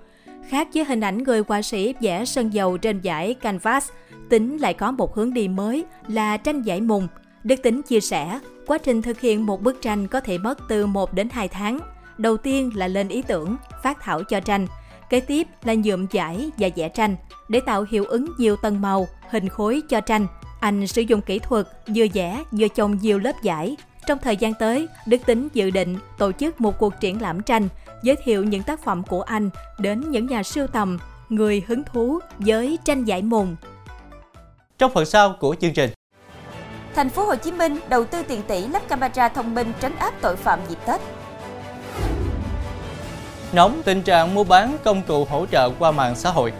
Khác 0.49 0.67
với 0.73 0.83
hình 0.83 1.01
ảnh 1.01 1.23
người 1.23 1.41
họa 1.47 1.61
sĩ 1.61 1.93
vẽ 2.01 2.25
sơn 2.25 2.49
dầu 2.49 2.77
trên 2.77 3.01
giải 3.01 3.33
canvas, 3.33 3.89
Tính 4.29 4.57
lại 4.57 4.73
có 4.73 4.91
một 4.91 5.15
hướng 5.15 5.33
đi 5.33 5.47
mới 5.47 5.85
là 6.07 6.37
tranh 6.37 6.61
giải 6.61 6.81
mùng. 6.81 7.07
Đức 7.43 7.55
Tính 7.63 7.81
chia 7.81 7.99
sẻ, 7.99 8.39
quá 8.67 8.77
trình 8.77 9.01
thực 9.01 9.19
hiện 9.19 9.45
một 9.45 9.61
bức 9.61 9.81
tranh 9.81 10.07
có 10.07 10.19
thể 10.19 10.37
mất 10.37 10.59
từ 10.69 10.85
1 10.85 11.13
đến 11.13 11.29
2 11.31 11.47
tháng. 11.47 11.79
Đầu 12.17 12.37
tiên 12.37 12.71
là 12.75 12.87
lên 12.87 13.07
ý 13.07 13.21
tưởng, 13.21 13.55
phát 13.83 13.97
thảo 14.01 14.23
cho 14.23 14.39
tranh. 14.39 14.67
Kế 15.09 15.19
tiếp 15.19 15.47
là 15.63 15.73
nhuộm 15.73 16.05
giải 16.11 16.49
và 16.57 16.69
vẽ 16.75 16.89
tranh 16.89 17.15
để 17.49 17.59
tạo 17.59 17.85
hiệu 17.89 18.05
ứng 18.05 18.25
nhiều 18.37 18.55
tầng 18.55 18.81
màu, 18.81 19.07
hình 19.29 19.49
khối 19.49 19.81
cho 19.89 20.01
tranh. 20.01 20.27
Anh 20.59 20.87
sử 20.87 21.01
dụng 21.01 21.21
kỹ 21.21 21.39
thuật 21.39 21.67
vừa 21.95 22.05
vẽ 22.13 22.43
vừa 22.51 22.67
chồng 22.67 22.97
nhiều 23.01 23.19
lớp 23.19 23.33
giải. 23.43 23.77
Trong 24.09 24.19
thời 24.19 24.37
gian 24.37 24.53
tới, 24.53 24.87
Đức 25.05 25.17
Tính 25.25 25.47
dự 25.53 25.69
định 25.69 25.97
tổ 26.17 26.31
chức 26.31 26.61
một 26.61 26.79
cuộc 26.79 26.99
triển 26.99 27.21
lãm 27.21 27.41
tranh, 27.41 27.67
giới 28.03 28.15
thiệu 28.23 28.43
những 28.43 28.63
tác 28.63 28.83
phẩm 28.83 29.03
của 29.03 29.21
anh 29.21 29.49
đến 29.79 30.11
những 30.11 30.27
nhà 30.27 30.43
sưu 30.43 30.67
tầm, 30.67 30.99
người 31.29 31.63
hứng 31.67 31.83
thú 31.83 32.19
với 32.37 32.77
tranh 32.85 33.05
giải 33.05 33.21
mùng. 33.21 33.55
Trong 34.77 34.91
phần 34.93 35.05
sau 35.05 35.35
của 35.39 35.55
chương 35.61 35.73
trình, 35.73 35.89
Thành 36.95 37.09
phố 37.09 37.25
Hồ 37.25 37.35
Chí 37.35 37.51
Minh 37.51 37.79
đầu 37.89 38.05
tư 38.05 38.23
tiền 38.27 38.41
tỷ 38.47 38.67
lắp 38.67 38.81
camera 38.87 39.29
thông 39.29 39.55
minh 39.55 39.73
trấn 39.81 39.95
áp 39.95 40.13
tội 40.21 40.35
phạm 40.35 40.59
dịp 40.69 40.77
Tết. 40.85 41.01
nóng 43.53 43.81
tình 43.85 44.01
trạng 44.01 44.35
mua 44.35 44.43
bán 44.43 44.77
công 44.83 45.01
cụ 45.07 45.25
hỗ 45.25 45.45
trợ 45.45 45.69
qua 45.79 45.91
mạng 45.91 46.15
xã 46.15 46.31
hội. 46.31 46.53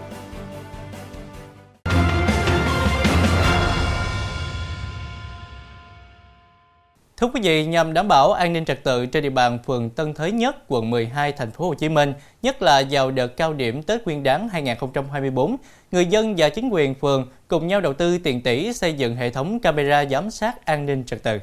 Thưa 7.20 7.26
quý 7.34 7.40
vị, 7.44 7.66
nhằm 7.66 7.92
đảm 7.92 8.08
bảo 8.08 8.32
an 8.32 8.52
ninh 8.52 8.64
trật 8.64 8.84
tự 8.84 9.06
trên 9.06 9.22
địa 9.22 9.30
bàn 9.30 9.58
phường 9.66 9.90
Tân 9.90 10.14
Thới 10.14 10.32
Nhất, 10.32 10.56
quận 10.68 10.90
12, 10.90 11.32
thành 11.32 11.50
phố 11.50 11.68
Hồ 11.68 11.74
Chí 11.74 11.88
Minh, 11.88 12.14
nhất 12.42 12.62
là 12.62 12.82
vào 12.90 13.10
đợt 13.10 13.36
cao 13.36 13.52
điểm 13.52 13.82
Tết 13.82 14.04
Nguyên 14.04 14.22
đán 14.22 14.48
2024, 14.48 15.56
người 15.90 16.06
dân 16.06 16.34
và 16.36 16.48
chính 16.48 16.68
quyền 16.68 16.94
phường 16.94 17.28
cùng 17.48 17.66
nhau 17.66 17.80
đầu 17.80 17.92
tư 17.92 18.18
tiền 18.18 18.42
tỷ 18.42 18.72
xây 18.72 18.92
dựng 18.92 19.16
hệ 19.16 19.30
thống 19.30 19.60
camera 19.60 20.04
giám 20.04 20.30
sát 20.30 20.64
an 20.66 20.86
ninh 20.86 21.04
trật 21.04 21.22
tự. 21.22 21.38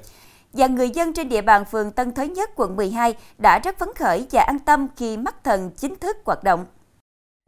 Và 0.54 0.68
người 0.68 0.90
dân 0.90 1.14
trên 1.14 1.30
địa 1.30 1.42
bàn 1.42 1.66
phường 1.66 1.92
Tân 1.92 2.14
Thới 2.14 2.30
Nhất, 2.30 2.50
quận 2.56 2.76
12 2.76 3.14
đã 3.38 3.60
rất 3.60 3.80
phấn 3.80 3.90
khởi 3.96 4.28
và 4.32 4.42
an 4.42 4.60
tâm 4.60 4.88
khi 4.96 5.18
mắt 5.18 5.44
thần 5.44 5.72
chính 5.78 5.96
thức 5.96 6.18
hoạt 6.26 6.44
động. 6.44 6.66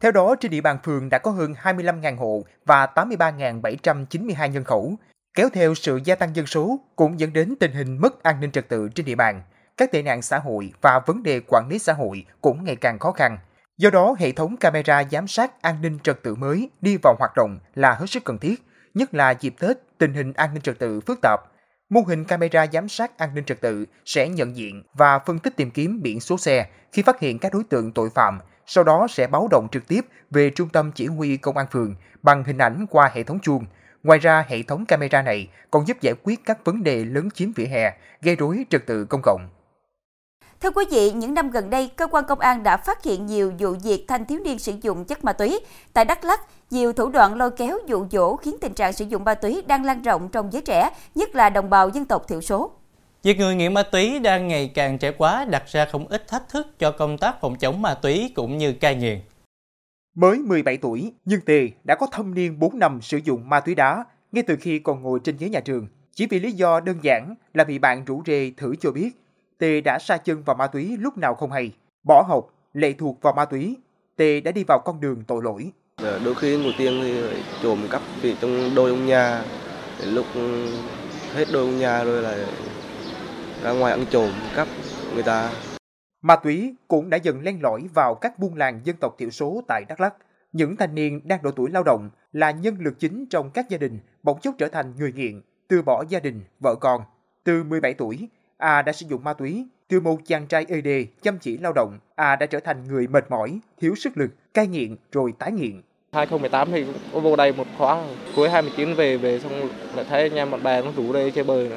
Theo 0.02 0.12
đó, 0.12 0.34
trên 0.40 0.50
địa 0.50 0.60
bàn 0.60 0.78
phường 0.84 1.08
đã 1.08 1.18
có 1.18 1.30
hơn 1.30 1.54
25.000 1.62 2.16
hộ 2.16 2.42
và 2.66 2.86
83.792 2.94 4.48
nhân 4.48 4.64
khẩu. 4.64 4.94
Kéo 5.34 5.48
theo 5.52 5.74
sự 5.74 6.00
gia 6.04 6.14
tăng 6.14 6.36
dân 6.36 6.46
số 6.46 6.80
cũng 6.96 7.20
dẫn 7.20 7.32
đến 7.32 7.54
tình 7.60 7.72
hình 7.72 7.98
mất 8.00 8.22
an 8.22 8.40
ninh 8.40 8.50
trật 8.50 8.68
tự 8.68 8.88
trên 8.94 9.06
địa 9.06 9.14
bàn. 9.14 9.42
Các 9.76 9.92
tệ 9.92 10.02
nạn 10.02 10.22
xã 10.22 10.38
hội 10.38 10.72
và 10.80 11.00
vấn 11.06 11.22
đề 11.22 11.40
quản 11.46 11.68
lý 11.68 11.78
xã 11.78 11.92
hội 11.92 12.26
cũng 12.40 12.64
ngày 12.64 12.76
càng 12.76 12.98
khó 12.98 13.12
khăn. 13.12 13.38
Do 13.78 13.90
đó, 13.90 14.16
hệ 14.18 14.32
thống 14.32 14.56
camera 14.56 15.04
giám 15.10 15.28
sát 15.28 15.62
an 15.62 15.82
ninh 15.82 15.98
trật 16.02 16.22
tự 16.22 16.34
mới 16.34 16.70
đi 16.80 16.96
vào 17.02 17.14
hoạt 17.18 17.32
động 17.36 17.58
là 17.74 17.94
hết 17.94 18.06
sức 18.06 18.24
cần 18.24 18.38
thiết, 18.38 18.62
nhất 18.94 19.14
là 19.14 19.34
dịp 19.40 19.54
Tết, 19.58 19.76
tình 19.98 20.14
hình 20.14 20.32
an 20.32 20.54
ninh 20.54 20.62
trật 20.62 20.78
tự 20.78 21.00
phức 21.00 21.18
tạp. 21.22 21.40
Mô 21.90 22.00
hình 22.00 22.24
camera 22.24 22.66
giám 22.72 22.88
sát 22.88 23.18
an 23.18 23.34
ninh 23.34 23.44
trật 23.44 23.60
tự 23.60 23.84
sẽ 24.04 24.28
nhận 24.28 24.56
diện 24.56 24.82
và 24.94 25.18
phân 25.18 25.38
tích 25.38 25.56
tìm 25.56 25.70
kiếm 25.70 26.02
biển 26.02 26.20
số 26.20 26.38
xe 26.38 26.66
khi 26.92 27.02
phát 27.02 27.20
hiện 27.20 27.38
các 27.38 27.54
đối 27.54 27.64
tượng 27.64 27.92
tội 27.92 28.10
phạm, 28.14 28.38
sau 28.66 28.84
đó 28.84 29.06
sẽ 29.10 29.26
báo 29.26 29.48
động 29.50 29.68
trực 29.72 29.88
tiếp 29.88 30.00
về 30.30 30.50
trung 30.50 30.68
tâm 30.68 30.92
chỉ 30.94 31.06
huy 31.06 31.36
công 31.36 31.56
an 31.56 31.66
phường 31.70 31.94
bằng 32.22 32.44
hình 32.44 32.58
ảnh 32.58 32.86
qua 32.90 33.10
hệ 33.14 33.22
thống 33.22 33.40
chuông. 33.40 33.64
Ngoài 34.02 34.18
ra, 34.18 34.44
hệ 34.48 34.62
thống 34.62 34.86
camera 34.86 35.22
này 35.22 35.48
còn 35.70 35.86
giúp 35.86 35.96
giải 36.00 36.14
quyết 36.22 36.40
các 36.44 36.64
vấn 36.64 36.82
đề 36.82 37.04
lớn 37.04 37.28
chiếm 37.34 37.52
vỉa 37.52 37.66
hè, 37.66 37.92
gây 38.22 38.36
rối 38.36 38.64
trật 38.70 38.86
tự 38.86 39.04
công 39.04 39.20
cộng. 39.22 39.48
Thưa 40.60 40.70
quý 40.70 40.84
vị, 40.90 41.12
những 41.12 41.34
năm 41.34 41.50
gần 41.50 41.70
đây, 41.70 41.90
cơ 41.96 42.06
quan 42.06 42.24
công 42.28 42.40
an 42.40 42.62
đã 42.62 42.76
phát 42.76 43.04
hiện 43.04 43.26
nhiều 43.26 43.52
vụ 43.58 43.74
việc 43.82 44.04
thanh 44.08 44.24
thiếu 44.24 44.38
niên 44.44 44.58
sử 44.58 44.72
dụng 44.82 45.04
chất 45.04 45.24
ma 45.24 45.32
túy. 45.32 45.60
Tại 45.92 46.04
Đắk 46.04 46.24
Lắk, 46.24 46.40
nhiều 46.70 46.92
thủ 46.92 47.08
đoạn 47.08 47.34
lôi 47.34 47.50
kéo 47.50 47.78
dụ 47.86 48.06
dỗ 48.10 48.36
khiến 48.36 48.56
tình 48.60 48.74
trạng 48.74 48.92
sử 48.92 49.04
dụng 49.04 49.24
ma 49.24 49.34
túy 49.34 49.62
đang 49.66 49.84
lan 49.84 50.02
rộng 50.02 50.28
trong 50.28 50.52
giới 50.52 50.62
trẻ, 50.62 50.90
nhất 51.14 51.34
là 51.34 51.50
đồng 51.50 51.70
bào 51.70 51.88
dân 51.88 52.04
tộc 52.04 52.28
thiểu 52.28 52.40
số. 52.40 52.70
Việc 53.22 53.38
người 53.38 53.54
nghiện 53.54 53.74
ma 53.74 53.82
túy 53.82 54.18
đang 54.18 54.48
ngày 54.48 54.70
càng 54.74 54.98
trẻ 54.98 55.12
quá 55.12 55.44
đặt 55.44 55.62
ra 55.66 55.84
không 55.92 56.06
ít 56.08 56.28
thách 56.28 56.48
thức 56.48 56.78
cho 56.78 56.92
công 56.92 57.18
tác 57.18 57.40
phòng 57.40 57.56
chống 57.56 57.82
ma 57.82 57.94
túy 57.94 58.32
cũng 58.34 58.58
như 58.58 58.72
cai 58.72 58.94
nghiện. 58.94 59.20
Mới 60.14 60.38
17 60.38 60.76
tuổi, 60.76 61.12
nhưng 61.24 61.40
Tề 61.40 61.70
đã 61.84 61.94
có 61.94 62.06
thâm 62.12 62.34
niên 62.34 62.58
4 62.58 62.78
năm 62.78 63.00
sử 63.02 63.18
dụng 63.24 63.48
ma 63.48 63.60
túy 63.60 63.74
đá 63.74 64.04
ngay 64.32 64.44
từ 64.46 64.56
khi 64.60 64.78
còn 64.78 65.02
ngồi 65.02 65.20
trên 65.24 65.36
ghế 65.36 65.48
nhà 65.48 65.60
trường. 65.60 65.86
Chỉ 66.14 66.26
vì 66.26 66.40
lý 66.40 66.52
do 66.52 66.80
đơn 66.80 66.98
giản 67.02 67.34
là 67.54 67.64
bị 67.64 67.78
bạn 67.78 68.04
rủ 68.04 68.22
rê 68.26 68.52
thử 68.56 68.74
cho 68.80 68.92
biết, 68.92 69.10
Tề 69.58 69.80
đã 69.80 69.98
sa 69.98 70.16
chân 70.16 70.42
vào 70.42 70.56
ma 70.56 70.66
túy 70.66 70.96
lúc 70.96 71.18
nào 71.18 71.34
không 71.34 71.52
hay. 71.52 71.72
Bỏ 72.04 72.24
học, 72.28 72.46
lệ 72.72 72.92
thuộc 72.92 73.22
vào 73.22 73.32
ma 73.32 73.44
túy, 73.44 73.76
Tề 74.16 74.40
đã 74.40 74.52
đi 74.52 74.64
vào 74.64 74.78
con 74.84 75.00
đường 75.00 75.24
tội 75.26 75.42
lỗi. 75.42 75.70
Đôi 76.24 76.34
khi 76.34 76.56
ngồi 76.56 76.74
tiền 76.78 77.00
thì 77.02 77.42
trộm 77.62 77.78
cắp 77.90 78.02
vì 78.22 78.36
trong 78.40 78.70
đôi 78.74 78.90
ông 78.90 79.06
nhà, 79.06 79.44
lúc 80.04 80.26
hết 81.34 81.44
đôi 81.52 81.62
ông 81.62 81.78
nhà 81.78 82.04
rồi 82.04 82.22
là 82.22 82.46
ra 83.62 83.70
ngoài 83.70 83.92
ăn 83.92 84.04
trộm 84.10 84.30
cắp 84.56 84.68
người 85.14 85.22
ta 85.22 85.50
Ma 86.22 86.36
túy 86.36 86.74
cũng 86.88 87.10
đã 87.10 87.16
dần 87.16 87.42
len 87.42 87.62
lỏi 87.62 87.88
vào 87.94 88.14
các 88.14 88.38
buôn 88.38 88.54
làng 88.54 88.80
dân 88.84 88.96
tộc 88.96 89.14
thiểu 89.18 89.30
số 89.30 89.62
tại 89.68 89.84
Đắk 89.88 90.00
Lắk. 90.00 90.14
Những 90.52 90.76
thanh 90.76 90.94
niên 90.94 91.20
đang 91.24 91.42
độ 91.42 91.50
tuổi 91.50 91.70
lao 91.70 91.82
động 91.82 92.10
là 92.32 92.50
nhân 92.50 92.76
lực 92.80 92.98
chính 92.98 93.26
trong 93.30 93.50
các 93.50 93.68
gia 93.68 93.78
đình 93.78 93.98
bỗng 94.22 94.40
chốc 94.40 94.54
trở 94.58 94.68
thành 94.68 94.92
người 94.96 95.12
nghiện, 95.12 95.40
từ 95.68 95.82
bỏ 95.82 96.04
gia 96.08 96.20
đình, 96.20 96.40
vợ 96.60 96.74
con. 96.74 97.02
Từ 97.44 97.64
17 97.64 97.94
tuổi, 97.94 98.28
A 98.56 98.82
đã 98.82 98.92
sử 98.92 99.06
dụng 99.08 99.24
ma 99.24 99.32
túy. 99.32 99.66
Từ 99.88 100.00
một 100.00 100.18
chàng 100.26 100.46
trai 100.46 100.66
ê 100.68 100.80
đê, 100.80 101.06
chăm 101.22 101.38
chỉ 101.38 101.58
lao 101.58 101.72
động, 101.72 101.98
A 102.14 102.36
đã 102.36 102.46
trở 102.46 102.60
thành 102.60 102.88
người 102.88 103.06
mệt 103.06 103.30
mỏi, 103.30 103.60
thiếu 103.80 103.94
sức 103.94 104.16
lực, 104.16 104.30
cai 104.54 104.66
nghiện 104.66 104.96
rồi 105.12 105.32
tái 105.38 105.52
nghiện. 105.52 105.82
2018 106.12 106.72
thì 106.72 106.86
vô 107.12 107.36
đây 107.36 107.52
một 107.52 107.66
khóa 107.78 108.04
cuối 108.36 108.48
29 108.48 108.94
về 108.94 109.16
về 109.16 109.40
xong 109.40 109.52
lại 109.96 110.06
thấy 110.08 110.22
anh 110.22 110.34
em 110.34 110.50
bạn 110.50 110.62
bè 110.62 110.82
nó 110.82 110.92
rủ 110.96 111.12
đây 111.12 111.30
chơi 111.30 111.44
bời 111.44 111.70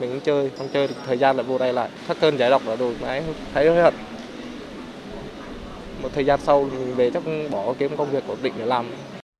mình 0.00 0.10
cũng 0.10 0.20
chơi 0.20 0.50
không 0.58 0.68
chơi 0.72 0.88
thời 1.06 1.18
gian 1.18 1.36
lại 1.36 1.44
vô 1.44 1.58
đây 1.58 1.72
lại 1.72 1.88
thắt 2.08 2.16
cơn 2.20 2.38
giải 2.38 2.50
độc 2.50 2.62
là 2.66 2.76
rồi 2.76 2.94
máy 3.02 3.24
thấy 3.54 3.68
hối 3.68 3.82
hận 3.82 3.94
một 6.02 6.08
thời 6.14 6.24
gian 6.24 6.40
sau 6.40 6.62
mình 6.62 6.94
về 6.94 7.10
chắc 7.10 7.22
bỏ 7.50 7.74
kiếm 7.78 7.96
công 7.96 8.10
việc 8.10 8.24
ổn 8.26 8.38
định 8.42 8.52
để 8.58 8.66
làm 8.66 8.86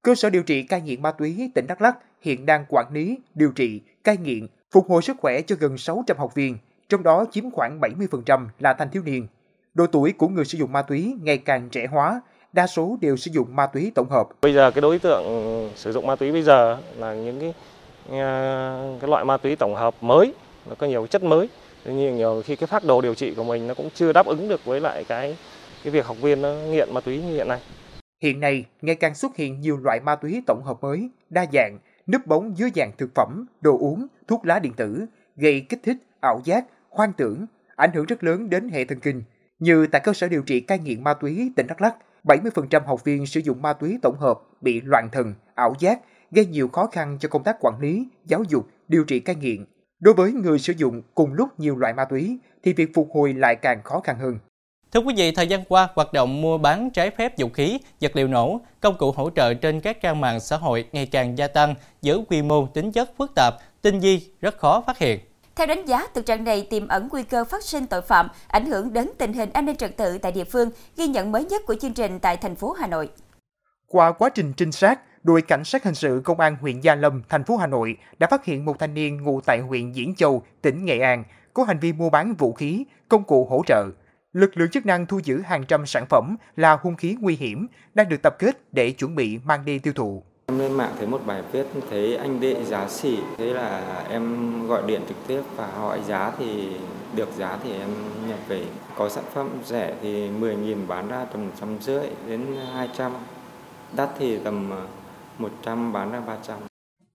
Cơ 0.02 0.14
sở 0.14 0.30
điều 0.30 0.42
trị 0.42 0.62
cai 0.62 0.80
nghiện 0.80 1.02
ma 1.02 1.12
túy 1.12 1.50
tỉnh 1.54 1.66
Đắk 1.66 1.82
Lắk 1.82 1.96
hiện 2.20 2.46
đang 2.46 2.64
quản 2.68 2.86
lý, 2.92 3.18
điều 3.34 3.50
trị, 3.50 3.80
cai 4.04 4.16
nghiện, 4.16 4.46
phục 4.72 4.90
hồi 4.90 5.02
sức 5.02 5.16
khỏe 5.20 5.40
cho 5.40 5.56
gần 5.60 5.78
600 5.78 6.16
học 6.16 6.34
viên, 6.34 6.58
trong 6.88 7.02
đó 7.02 7.24
chiếm 7.30 7.50
khoảng 7.50 7.80
70% 7.80 8.46
là 8.60 8.72
thanh 8.72 8.90
thiếu 8.90 9.02
niên. 9.06 9.26
Độ 9.74 9.86
tuổi 9.86 10.12
của 10.12 10.28
người 10.28 10.44
sử 10.44 10.58
dụng 10.58 10.72
ma 10.72 10.82
túy 10.82 11.14
ngày 11.22 11.38
càng 11.38 11.68
trẻ 11.68 11.86
hóa, 11.86 12.20
đa 12.52 12.66
số 12.66 12.98
đều 13.00 13.16
sử 13.16 13.30
dụng 13.34 13.56
ma 13.56 13.66
túy 13.66 13.92
tổng 13.94 14.08
hợp. 14.10 14.28
Bây 14.42 14.54
giờ 14.54 14.70
cái 14.70 14.82
đối 14.82 14.98
tượng 14.98 15.24
sử 15.74 15.92
dụng 15.92 16.06
ma 16.06 16.16
túy 16.16 16.32
bây 16.32 16.42
giờ 16.42 16.78
là 16.96 17.14
những 17.14 17.40
cái 17.40 17.54
cái 19.00 19.10
loại 19.10 19.24
ma 19.24 19.36
túy 19.36 19.56
tổng 19.56 19.74
hợp 19.74 19.94
mới, 20.00 20.34
nó 20.68 20.74
có 20.74 20.86
nhiều 20.86 21.06
chất 21.06 21.22
mới. 21.22 21.48
Tuy 21.84 21.94
nhiên 21.94 22.16
nhiều 22.16 22.42
khi 22.44 22.56
cái 22.56 22.66
phác 22.66 22.84
đồ 22.84 23.00
điều 23.00 23.14
trị 23.14 23.34
của 23.34 23.44
mình 23.44 23.66
nó 23.66 23.74
cũng 23.74 23.90
chưa 23.94 24.12
đáp 24.12 24.26
ứng 24.26 24.48
được 24.48 24.64
với 24.64 24.80
lại 24.80 25.04
cái 25.04 25.36
cái 25.84 25.90
việc 25.90 26.06
học 26.06 26.16
viên 26.20 26.42
nó 26.42 26.54
nghiện 26.70 26.94
ma 26.94 27.00
túy 27.00 27.22
như 27.22 27.34
hiện 27.34 27.48
nay. 27.48 27.60
Hiện 28.22 28.40
nay, 28.40 28.64
ngày 28.82 28.94
càng 28.94 29.14
xuất 29.14 29.36
hiện 29.36 29.60
nhiều 29.60 29.76
loại 29.76 30.00
ma 30.00 30.16
túy 30.16 30.42
tổng 30.46 30.62
hợp 30.64 30.78
mới, 30.82 31.10
đa 31.30 31.46
dạng, 31.52 31.78
núp 32.06 32.26
bóng 32.26 32.58
dưới 32.58 32.70
dạng 32.74 32.92
thực 32.98 33.10
phẩm, 33.14 33.46
đồ 33.60 33.78
uống, 33.78 34.06
thuốc 34.28 34.46
lá 34.46 34.58
điện 34.58 34.72
tử, 34.76 35.06
gây 35.36 35.66
kích 35.68 35.80
thích, 35.82 35.96
ảo 36.20 36.40
giác, 36.44 36.64
hoang 36.90 37.12
tưởng, 37.12 37.46
ảnh 37.76 37.90
hưởng 37.94 38.06
rất 38.06 38.24
lớn 38.24 38.50
đến 38.50 38.68
hệ 38.68 38.84
thần 38.84 39.00
kinh. 39.00 39.22
Như 39.58 39.86
tại 39.86 40.00
cơ 40.04 40.12
sở 40.12 40.28
điều 40.28 40.42
trị 40.42 40.60
cai 40.60 40.78
nghiện 40.78 41.04
ma 41.04 41.14
túy 41.14 41.52
tỉnh 41.56 41.66
Đắk 41.66 41.80
Lắk, 41.80 41.96
70% 42.24 42.84
học 42.86 43.04
viên 43.04 43.26
sử 43.26 43.40
dụng 43.40 43.62
ma 43.62 43.72
túy 43.72 43.98
tổng 44.02 44.18
hợp 44.18 44.40
bị 44.60 44.80
loạn 44.80 45.08
thần, 45.12 45.34
ảo 45.54 45.74
giác, 45.78 46.00
gây 46.30 46.46
nhiều 46.46 46.68
khó 46.68 46.86
khăn 46.86 47.18
cho 47.20 47.28
công 47.28 47.44
tác 47.44 47.56
quản 47.60 47.80
lý, 47.80 48.08
giáo 48.26 48.42
dục, 48.48 48.66
điều 48.88 49.04
trị 49.04 49.20
cai 49.20 49.36
nghiện. 49.36 49.64
Đối 50.00 50.14
với 50.14 50.32
người 50.32 50.58
sử 50.58 50.72
dụng 50.76 51.02
cùng 51.14 51.32
lúc 51.32 51.60
nhiều 51.60 51.76
loại 51.76 51.92
ma 51.92 52.04
túy 52.04 52.38
thì 52.62 52.72
việc 52.72 52.90
phục 52.94 53.08
hồi 53.14 53.34
lại 53.34 53.56
càng 53.56 53.82
khó 53.84 54.00
khăn 54.00 54.18
hơn. 54.18 54.38
Thưa 54.92 55.00
quý 55.00 55.14
vị, 55.16 55.32
thời 55.32 55.46
gian 55.46 55.64
qua, 55.64 55.88
hoạt 55.94 56.12
động 56.12 56.40
mua 56.42 56.58
bán 56.58 56.90
trái 56.90 57.10
phép 57.10 57.38
vũ 57.38 57.48
khí, 57.48 57.78
vật 58.00 58.16
liệu 58.16 58.28
nổ, 58.28 58.60
công 58.80 58.98
cụ 58.98 59.12
hỗ 59.12 59.30
trợ 59.30 59.54
trên 59.54 59.80
các 59.80 60.00
trang 60.02 60.20
mạng 60.20 60.40
xã 60.40 60.56
hội 60.56 60.88
ngày 60.92 61.06
càng 61.06 61.38
gia 61.38 61.48
tăng 61.48 61.74
với 62.02 62.24
quy 62.28 62.42
mô 62.42 62.66
tính 62.66 62.92
chất 62.92 63.10
phức 63.16 63.32
tạp, 63.34 63.54
tinh 63.82 64.00
vi, 64.00 64.30
rất 64.40 64.58
khó 64.58 64.80
phát 64.86 64.98
hiện. 64.98 65.20
Theo 65.56 65.66
đánh 65.66 65.86
giá, 65.86 66.06
thực 66.14 66.26
trạng 66.26 66.44
này 66.44 66.66
tiềm 66.70 66.88
ẩn 66.88 67.08
nguy 67.12 67.22
cơ 67.22 67.44
phát 67.44 67.64
sinh 67.64 67.86
tội 67.86 68.02
phạm, 68.02 68.28
ảnh 68.48 68.66
hưởng 68.66 68.92
đến 68.92 69.10
tình 69.18 69.32
hình 69.32 69.50
an 69.52 69.66
ninh 69.66 69.76
trật 69.76 69.96
tự 69.96 70.18
tại 70.18 70.32
địa 70.32 70.44
phương, 70.44 70.70
ghi 70.96 71.06
nhận 71.06 71.32
mới 71.32 71.44
nhất 71.44 71.62
của 71.66 71.74
chương 71.80 71.94
trình 71.94 72.18
tại 72.18 72.36
thành 72.36 72.54
phố 72.54 72.72
Hà 72.72 72.86
Nội. 72.86 73.10
Qua 73.86 74.12
quá 74.12 74.28
trình 74.28 74.52
trinh 74.56 74.72
sát, 74.72 75.00
đội 75.22 75.42
cảnh 75.42 75.64
sát 75.64 75.84
hình 75.84 75.94
sự 75.94 76.20
công 76.24 76.40
an 76.40 76.56
huyện 76.60 76.80
Gia 76.80 76.94
Lâm, 76.94 77.22
thành 77.28 77.44
phố 77.44 77.56
Hà 77.56 77.66
Nội 77.66 77.96
đã 78.18 78.26
phát 78.30 78.44
hiện 78.44 78.64
một 78.64 78.78
thanh 78.78 78.94
niên 78.94 79.22
ngụ 79.22 79.40
tại 79.40 79.60
huyện 79.60 79.92
Diễn 79.92 80.14
Châu, 80.14 80.42
tỉnh 80.62 80.84
Nghệ 80.84 80.98
An 80.98 81.24
có 81.54 81.64
hành 81.64 81.78
vi 81.78 81.92
mua 81.92 82.10
bán 82.10 82.34
vũ 82.34 82.52
khí, 82.52 82.84
công 83.08 83.24
cụ 83.24 83.46
hỗ 83.50 83.62
trợ. 83.66 83.84
Lực 84.32 84.56
lượng 84.56 84.70
chức 84.70 84.86
năng 84.86 85.06
thu 85.06 85.20
giữ 85.24 85.40
hàng 85.40 85.64
trăm 85.64 85.86
sản 85.86 86.04
phẩm 86.08 86.36
là 86.56 86.78
hung 86.82 86.96
khí 86.96 87.16
nguy 87.20 87.36
hiểm 87.36 87.66
đang 87.94 88.08
được 88.08 88.22
tập 88.22 88.36
kết 88.38 88.72
để 88.72 88.90
chuẩn 88.90 89.14
bị 89.14 89.38
mang 89.44 89.64
đi 89.64 89.78
tiêu 89.78 89.92
thụ. 89.96 90.22
Em 90.46 90.58
lên 90.58 90.72
mạng 90.72 90.92
thấy 90.98 91.06
một 91.06 91.20
bài 91.26 91.42
viết 91.52 91.66
thấy 91.90 92.16
anh 92.16 92.40
đệ 92.40 92.64
giá 92.64 92.88
xỉ, 92.88 93.18
thế 93.38 93.44
là 93.44 94.04
em 94.10 94.66
gọi 94.66 94.82
điện 94.86 95.00
trực 95.08 95.16
tiếp 95.26 95.42
và 95.56 95.66
hỏi 95.66 96.00
giá 96.06 96.32
thì 96.38 96.76
được 97.14 97.28
giá 97.36 97.58
thì 97.64 97.72
em 97.72 97.88
nhập 98.28 98.38
về. 98.48 98.64
Có 98.96 99.08
sản 99.08 99.24
phẩm 99.34 99.48
rẻ 99.64 99.94
thì 100.02 100.30
10.000 100.30 100.86
bán 100.86 101.08
ra 101.08 101.24
tầm 101.32 101.50
trăm 101.60 101.76
rưỡi 101.80 102.06
đến 102.26 102.56
200, 102.74 103.12
đắt 103.96 104.08
thì 104.18 104.38
tầm 104.38 104.70
100 105.38 105.92
bán 105.92 106.12
ra 106.12 106.20
300. 106.20 106.58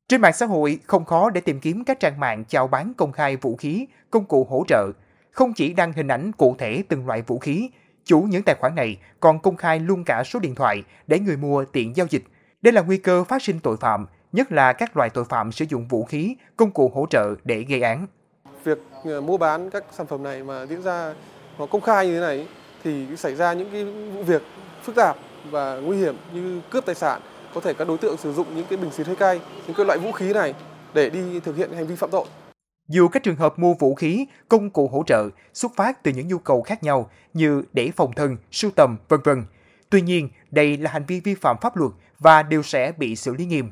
Trên 0.07 0.21
mạng 0.21 0.33
xã 0.33 0.45
hội 0.45 0.79
không 0.85 1.05
khó 1.05 1.29
để 1.29 1.41
tìm 1.41 1.59
kiếm 1.59 1.83
các 1.83 1.99
trang 1.99 2.19
mạng 2.19 2.43
chào 2.47 2.67
bán 2.67 2.93
công 2.97 3.11
khai 3.11 3.35
vũ 3.37 3.55
khí, 3.55 3.87
công 4.09 4.25
cụ 4.25 4.47
hỗ 4.49 4.63
trợ. 4.67 4.91
Không 5.31 5.53
chỉ 5.53 5.73
đăng 5.73 5.93
hình 5.93 6.07
ảnh 6.07 6.31
cụ 6.31 6.55
thể 6.59 6.83
từng 6.89 7.07
loại 7.07 7.21
vũ 7.21 7.39
khí, 7.39 7.69
chủ 8.05 8.21
những 8.21 8.43
tài 8.43 8.55
khoản 8.59 8.75
này 8.75 8.97
còn 9.19 9.39
công 9.39 9.55
khai 9.55 9.79
luôn 9.79 10.03
cả 10.03 10.23
số 10.23 10.39
điện 10.39 10.55
thoại 10.55 10.83
để 11.07 11.19
người 11.19 11.37
mua 11.37 11.65
tiện 11.65 11.95
giao 11.95 12.07
dịch. 12.09 12.23
Đây 12.61 12.73
là 12.73 12.81
nguy 12.81 12.97
cơ 12.97 13.23
phát 13.23 13.43
sinh 13.43 13.59
tội 13.59 13.77
phạm, 13.77 14.05
nhất 14.31 14.51
là 14.51 14.73
các 14.73 14.97
loại 14.97 15.09
tội 15.09 15.25
phạm 15.25 15.51
sử 15.51 15.65
dụng 15.69 15.87
vũ 15.87 16.05
khí, 16.05 16.35
công 16.57 16.71
cụ 16.71 16.91
hỗ 16.95 17.05
trợ 17.09 17.35
để 17.43 17.61
gây 17.61 17.81
án. 17.81 18.07
Việc 18.63 18.77
ờ, 19.03 19.21
mua 19.21 19.37
bán 19.37 19.69
các 19.69 19.83
sản 19.91 20.07
phẩm 20.07 20.23
này 20.23 20.43
mà 20.43 20.65
diễn 20.65 20.81
ra 20.81 21.13
nó 21.59 21.65
công 21.65 21.81
khai 21.81 22.07
như 22.07 22.13
thế 22.13 22.19
này 22.19 22.47
thì 22.83 23.17
xảy 23.17 23.35
ra 23.35 23.53
những 23.53 23.69
cái 23.71 23.85
vụ 23.85 24.23
việc 24.23 24.41
phức 24.83 24.95
tạp 24.95 25.17
và 25.51 25.75
nguy 25.75 25.97
hiểm 25.97 26.15
như 26.33 26.61
cướp 26.69 26.85
tài 26.85 26.95
sản, 26.95 27.21
có 27.55 27.61
thể 27.61 27.73
các 27.73 27.87
đối 27.87 27.97
tượng 27.97 28.17
sử 28.17 28.33
dụng 28.33 28.55
những 28.55 28.65
cái 28.69 28.77
bình 28.77 28.91
xịt 28.91 29.07
hơi 29.07 29.15
cay, 29.15 29.41
những 29.67 29.75
cái 29.75 29.85
loại 29.85 29.99
vũ 29.99 30.11
khí 30.11 30.33
này 30.33 30.53
để 30.93 31.09
đi 31.09 31.39
thực 31.39 31.55
hiện 31.57 31.73
hành 31.73 31.87
vi 31.87 31.95
phạm 31.95 32.09
tội. 32.11 32.25
Dù 32.87 33.07
các 33.07 33.23
trường 33.23 33.35
hợp 33.35 33.59
mua 33.59 33.73
vũ 33.73 33.95
khí, 33.95 34.25
công 34.49 34.69
cụ 34.69 34.87
hỗ 34.87 35.03
trợ 35.07 35.29
xuất 35.53 35.75
phát 35.75 36.03
từ 36.03 36.11
những 36.11 36.27
nhu 36.27 36.37
cầu 36.37 36.61
khác 36.61 36.83
nhau 36.83 37.09
như 37.33 37.63
để 37.73 37.91
phòng 37.95 38.11
thân, 38.15 38.37
sưu 38.51 38.71
tầm, 38.71 38.97
vân 39.09 39.19
vân. 39.23 39.43
Tuy 39.89 40.01
nhiên, 40.01 40.29
đây 40.51 40.77
là 40.77 40.91
hành 40.91 41.05
vi 41.07 41.19
vi 41.19 41.35
phạm 41.35 41.57
pháp 41.61 41.77
luật 41.77 41.91
và 42.19 42.43
đều 42.43 42.63
sẽ 42.63 42.91
bị 42.97 43.15
xử 43.15 43.33
lý 43.33 43.45
nghiêm. 43.45 43.71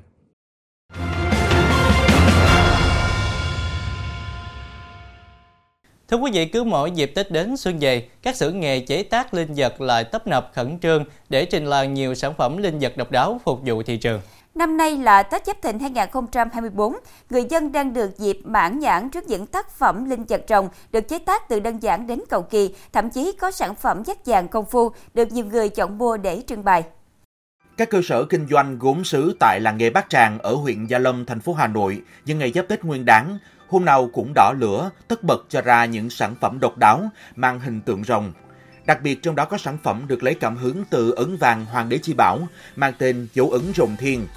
Thưa 6.12 6.18
quý 6.18 6.32
vị, 6.32 6.46
cứ 6.46 6.63
mỗi 6.63 6.91
dịp 6.91 7.12
Tết 7.15 7.32
đến 7.32 7.58
xuân 7.58 7.80
về, 7.80 8.08
các 8.22 8.36
xưởng 8.36 8.60
nghề 8.60 8.80
chế 8.80 9.03
tác 9.03 9.34
linh 9.34 9.53
vật 9.56 9.82
lại 9.82 10.03
tấp 10.03 10.27
nập 10.27 10.51
khẩn 10.53 10.80
trương 10.80 11.06
để 11.30 11.46
trình 11.46 11.65
làng 11.65 11.94
nhiều 11.94 12.15
sản 12.15 12.34
phẩm 12.38 12.58
linh 12.58 12.80
vật 12.80 12.98
độc 12.98 13.12
đáo 13.12 13.41
phục 13.46 13.60
vụ 13.65 13.84
thị 13.84 13.98
trường. 13.98 14.22
Năm 14.56 14.77
nay 14.77 14.98
là 14.98 15.24
Tết 15.24 15.46
Giáp 15.46 15.62
Thìn 15.62 15.80
2024, 15.80 16.96
người 17.30 17.46
dân 17.50 17.72
đang 17.72 17.94
được 17.94 18.18
dịp 18.18 18.39
mãn 18.44 18.80
nhãn 18.80 19.10
trước 19.10 19.30
những 19.30 19.46
tác 19.46 19.72
phẩm 19.72 20.10
linh 20.10 20.24
vật 20.24 20.44
trồng 20.48 20.70
được 20.91 21.08
chế 21.08 21.20
tác 21.20 21.50
từ 21.50 21.60
đơn 21.60 21.80
giản 21.80 22.08
đến 22.08 22.22
cầu 22.30 22.41
kỳ, 22.41 22.75
thậm 22.94 23.10
chí 23.10 23.32
có 23.32 23.51
sản 23.51 23.75
phẩm 23.75 24.03
dắt 24.06 24.25
vàng 24.25 24.48
công 24.48 24.65
phu 24.65 24.89
được 25.13 25.32
nhiều 25.32 25.46
người 25.46 25.70
chọn 25.70 25.98
mua 25.98 26.18
để 26.18 26.41
trưng 26.48 26.63
bày. 26.63 26.84
Các 27.82 27.90
cơ 27.90 28.02
sở 28.02 28.24
kinh 28.24 28.48
doanh 28.48 28.80
gốm 28.80 29.04
sứ 29.04 29.36
tại 29.40 29.60
làng 29.60 29.78
nghề 29.78 29.90
Bát 29.90 30.10
Tràng 30.10 30.40
ở 30.40 30.56
huyện 30.56 30.86
Gia 30.86 30.98
Lâm, 30.98 31.26
thành 31.26 31.40
phố 31.40 31.54
Hà 31.54 31.68
Nội, 31.68 32.02
nhân 32.26 32.40
ngày 32.40 32.52
giáp 32.52 32.68
Tết 32.68 32.84
Nguyên 32.84 33.06
đán, 33.06 33.38
hôm 33.68 33.86
nào 33.86 34.10
cũng 34.14 34.34
đỏ 34.36 34.54
lửa, 34.58 34.90
tất 35.08 35.24
bật 35.24 35.46
cho 35.50 35.62
ra 35.62 35.86
những 35.86 36.10
sản 36.10 36.36
phẩm 36.42 36.60
độc 36.60 36.78
đáo 36.78 37.10
mang 37.36 37.60
hình 37.60 37.82
tượng 37.82 38.04
rồng. 38.04 38.34
Đặc 38.86 39.02
biệt 39.02 39.22
trong 39.22 39.36
đó 39.36 39.46
có 39.46 39.58
sản 39.58 39.78
phẩm 39.84 40.04
được 40.08 40.24
lấy 40.24 40.34
cảm 40.36 40.58
hứng 40.58 40.84
từ 40.90 41.12
ấn 41.12 41.38
vàng 41.38 41.66
Hoàng 41.66 41.90
đế 41.90 41.98
Chi 41.98 42.14
Bảo, 42.14 42.48
mang 42.76 42.94
tên 42.98 43.28
dấu 43.34 43.50
ấn 43.50 43.62
rồng 43.76 43.96
thiên. 43.98 44.28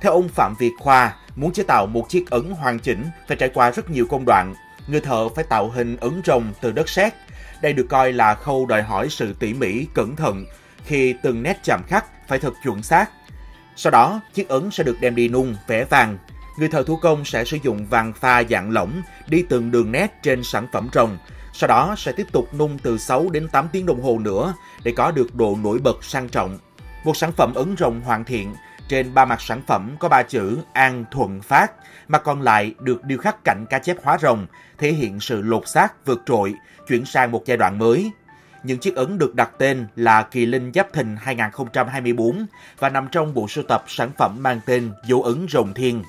Theo 0.00 0.12
ông 0.12 0.28
Phạm 0.28 0.54
Việt 0.58 0.72
Khoa, 0.78 1.16
muốn 1.36 1.52
chế 1.52 1.62
tạo 1.62 1.86
một 1.86 2.08
chiếc 2.08 2.30
ấn 2.30 2.50
hoàn 2.50 2.78
chỉnh 2.78 3.04
phải 3.28 3.36
trải 3.36 3.50
qua 3.54 3.70
rất 3.70 3.90
nhiều 3.90 4.06
công 4.10 4.24
đoạn. 4.26 4.54
Người 4.86 5.00
thợ 5.00 5.28
phải 5.28 5.44
tạo 5.44 5.70
hình 5.70 5.96
ấn 5.96 6.22
rồng 6.24 6.52
từ 6.60 6.72
đất 6.72 6.88
sét. 6.88 7.14
Đây 7.62 7.72
được 7.72 7.86
coi 7.88 8.12
là 8.12 8.34
khâu 8.34 8.66
đòi 8.66 8.82
hỏi 8.82 9.08
sự 9.10 9.32
tỉ 9.32 9.54
mỉ, 9.54 9.86
cẩn 9.94 10.16
thận 10.16 10.44
khi 10.84 11.14
từng 11.22 11.42
nét 11.42 11.60
chạm 11.64 11.82
khắc 11.88 12.04
phải 12.30 12.38
thật 12.38 12.54
chuẩn 12.62 12.82
xác. 12.82 13.10
Sau 13.76 13.90
đó, 13.90 14.20
chiếc 14.34 14.48
ấn 14.48 14.70
sẽ 14.70 14.84
được 14.84 14.96
đem 15.00 15.14
đi 15.14 15.28
nung, 15.28 15.56
vẽ 15.66 15.84
vàng. 15.84 16.18
Người 16.58 16.68
thợ 16.68 16.82
thủ 16.82 16.96
công 16.96 17.24
sẽ 17.24 17.44
sử 17.44 17.58
dụng 17.62 17.86
vàng 17.86 18.12
pha 18.12 18.42
dạng 18.50 18.70
lỏng 18.70 19.02
đi 19.28 19.44
từng 19.48 19.70
đường 19.70 19.92
nét 19.92 20.22
trên 20.22 20.42
sản 20.44 20.66
phẩm 20.72 20.88
rồng. 20.92 21.18
Sau 21.52 21.68
đó 21.68 21.94
sẽ 21.98 22.12
tiếp 22.12 22.26
tục 22.32 22.54
nung 22.54 22.78
từ 22.78 22.98
6 22.98 23.28
đến 23.28 23.48
8 23.48 23.68
tiếng 23.72 23.86
đồng 23.86 24.02
hồ 24.02 24.18
nữa 24.18 24.54
để 24.84 24.92
có 24.96 25.10
được 25.10 25.34
độ 25.34 25.58
nổi 25.62 25.78
bật 25.78 26.04
sang 26.04 26.28
trọng. 26.28 26.58
Một 27.04 27.16
sản 27.16 27.32
phẩm 27.32 27.54
ấn 27.54 27.74
rồng 27.78 28.00
hoàn 28.00 28.24
thiện 28.24 28.54
trên 28.88 29.14
ba 29.14 29.24
mặt 29.24 29.40
sản 29.40 29.62
phẩm 29.66 29.96
có 30.00 30.08
ba 30.08 30.22
chữ 30.22 30.58
An 30.72 31.04
Thuận 31.10 31.40
Phát, 31.40 31.72
mà 32.08 32.18
còn 32.18 32.42
lại 32.42 32.74
được 32.80 33.04
điêu 33.04 33.18
khắc 33.18 33.44
cảnh 33.44 33.66
cá 33.70 33.78
chép 33.78 33.96
hóa 34.02 34.18
rồng, 34.18 34.46
thể 34.78 34.92
hiện 34.92 35.20
sự 35.20 35.42
lột 35.42 35.68
xác 35.68 36.06
vượt 36.06 36.22
trội, 36.26 36.54
chuyển 36.88 37.04
sang 37.04 37.30
một 37.30 37.42
giai 37.46 37.56
đoạn 37.56 37.78
mới. 37.78 38.10
Những 38.62 38.78
chiếc 38.78 38.96
ấn 38.96 39.18
được 39.18 39.34
đặt 39.34 39.50
tên 39.58 39.86
là 39.96 40.22
Kỳ 40.22 40.46
Linh 40.46 40.72
Giáp 40.74 40.92
Thìn 40.92 41.16
2024 41.20 42.46
và 42.78 42.88
nằm 42.88 43.08
trong 43.12 43.34
bộ 43.34 43.48
sưu 43.48 43.64
tập 43.68 43.84
sản 43.88 44.10
phẩm 44.18 44.42
mang 44.42 44.60
tên 44.66 44.92
Dấu 45.06 45.22
ấn 45.22 45.46
rồng 45.50 45.74
thiên. 45.74 46.04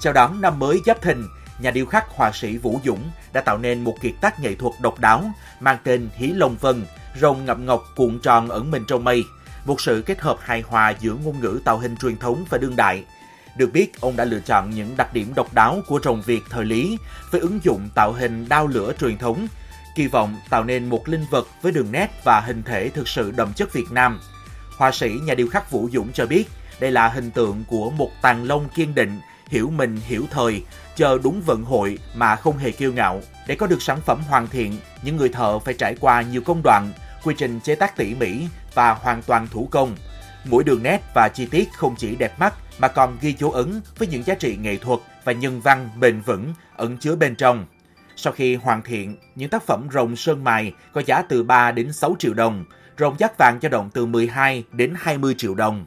Chào 0.00 0.12
đón 0.12 0.40
năm 0.40 0.58
mới 0.58 0.80
Giáp 0.86 1.02
Thìn, 1.02 1.26
nhà 1.58 1.70
điêu 1.70 1.86
khắc 1.86 2.08
họa 2.08 2.32
sĩ 2.34 2.56
Vũ 2.56 2.80
Dũng 2.84 3.10
đã 3.32 3.40
tạo 3.40 3.58
nên 3.58 3.84
một 3.84 3.94
kiệt 4.00 4.14
tác 4.20 4.40
nghệ 4.40 4.54
thuật 4.54 4.74
độc 4.80 5.00
đáo 5.00 5.30
mang 5.60 5.78
tên 5.84 6.08
Hí 6.14 6.26
Long 6.26 6.56
Vân, 6.60 6.84
rồng 7.20 7.44
ngậm 7.44 7.66
ngọc 7.66 7.82
cuộn 7.96 8.18
tròn 8.18 8.48
ẩn 8.48 8.70
mình 8.70 8.84
trong 8.88 9.04
mây, 9.04 9.24
một 9.64 9.80
sự 9.80 10.02
kết 10.06 10.20
hợp 10.20 10.36
hài 10.40 10.60
hòa 10.60 10.94
giữa 11.00 11.14
ngôn 11.24 11.40
ngữ 11.40 11.60
tạo 11.64 11.78
hình 11.78 11.96
truyền 11.96 12.16
thống 12.16 12.44
và 12.50 12.58
đương 12.58 12.76
đại. 12.76 13.04
Được 13.56 13.72
biết, 13.72 14.00
ông 14.00 14.16
đã 14.16 14.24
lựa 14.24 14.40
chọn 14.40 14.70
những 14.70 14.96
đặc 14.96 15.14
điểm 15.14 15.34
độc 15.34 15.54
đáo 15.54 15.82
của 15.86 16.00
rồng 16.04 16.22
Việt 16.22 16.42
thời 16.50 16.64
Lý 16.64 16.98
với 17.30 17.40
ứng 17.40 17.58
dụng 17.62 17.88
tạo 17.94 18.12
hình 18.12 18.48
đao 18.48 18.66
lửa 18.66 18.92
truyền 19.00 19.18
thống, 19.18 19.46
kỳ 19.98 20.06
vọng 20.06 20.36
tạo 20.50 20.64
nên 20.64 20.88
một 20.88 21.08
linh 21.08 21.24
vật 21.30 21.48
với 21.62 21.72
đường 21.72 21.92
nét 21.92 22.08
và 22.24 22.40
hình 22.40 22.62
thể 22.62 22.88
thực 22.88 23.08
sự 23.08 23.30
đậm 23.30 23.52
chất 23.52 23.72
Việt 23.72 23.90
Nam. 23.90 24.20
Họa 24.76 24.92
sĩ 24.92 25.10
nhà 25.24 25.34
điêu 25.34 25.48
khắc 25.48 25.70
Vũ 25.70 25.88
Dũng 25.92 26.12
cho 26.12 26.26
biết, 26.26 26.44
đây 26.80 26.90
là 26.90 27.08
hình 27.08 27.30
tượng 27.30 27.64
của 27.68 27.90
một 27.90 28.10
tàn 28.22 28.44
long 28.44 28.68
kiên 28.68 28.94
định, 28.94 29.20
hiểu 29.48 29.70
mình 29.70 30.00
hiểu 30.06 30.24
thời, 30.30 30.62
chờ 30.96 31.18
đúng 31.24 31.42
vận 31.46 31.64
hội 31.64 31.98
mà 32.14 32.36
không 32.36 32.58
hề 32.58 32.70
kiêu 32.70 32.92
ngạo. 32.92 33.20
Để 33.46 33.54
có 33.56 33.66
được 33.66 33.82
sản 33.82 34.00
phẩm 34.06 34.22
hoàn 34.28 34.48
thiện, 34.48 34.78
những 35.02 35.16
người 35.16 35.28
thợ 35.28 35.58
phải 35.58 35.74
trải 35.74 35.96
qua 36.00 36.22
nhiều 36.22 36.40
công 36.40 36.60
đoạn, 36.64 36.92
quy 37.24 37.34
trình 37.38 37.60
chế 37.60 37.74
tác 37.74 37.96
tỉ 37.96 38.14
mỉ 38.14 38.46
và 38.74 38.94
hoàn 38.94 39.22
toàn 39.22 39.48
thủ 39.48 39.68
công. 39.70 39.96
Mỗi 40.44 40.64
đường 40.64 40.82
nét 40.82 41.02
và 41.14 41.28
chi 41.28 41.46
tiết 41.46 41.68
không 41.72 41.94
chỉ 41.98 42.16
đẹp 42.16 42.40
mắt 42.40 42.54
mà 42.78 42.88
còn 42.88 43.16
ghi 43.20 43.34
dấu 43.38 43.50
ấn 43.50 43.80
với 43.98 44.08
những 44.08 44.26
giá 44.26 44.34
trị 44.34 44.56
nghệ 44.56 44.76
thuật 44.76 45.00
và 45.24 45.32
nhân 45.32 45.60
văn 45.60 45.88
bền 46.00 46.20
vững 46.20 46.54
ẩn 46.76 46.96
chứa 46.96 47.16
bên 47.16 47.36
trong. 47.36 47.66
Sau 48.20 48.32
khi 48.32 48.54
hoàn 48.54 48.82
thiện, 48.82 49.16
những 49.34 49.50
tác 49.50 49.62
phẩm 49.62 49.88
rồng 49.92 50.16
sơn 50.16 50.44
mài 50.44 50.72
có 50.92 51.02
giá 51.06 51.22
từ 51.22 51.42
3 51.42 51.72
đến 51.72 51.92
6 51.92 52.16
triệu 52.18 52.34
đồng, 52.34 52.64
rồng 52.98 53.18
giác 53.18 53.38
vàng 53.38 53.58
dao 53.62 53.70
động 53.70 53.90
từ 53.94 54.06
12 54.06 54.64
đến 54.72 54.94
20 54.96 55.34
triệu 55.38 55.54
đồng. 55.54 55.86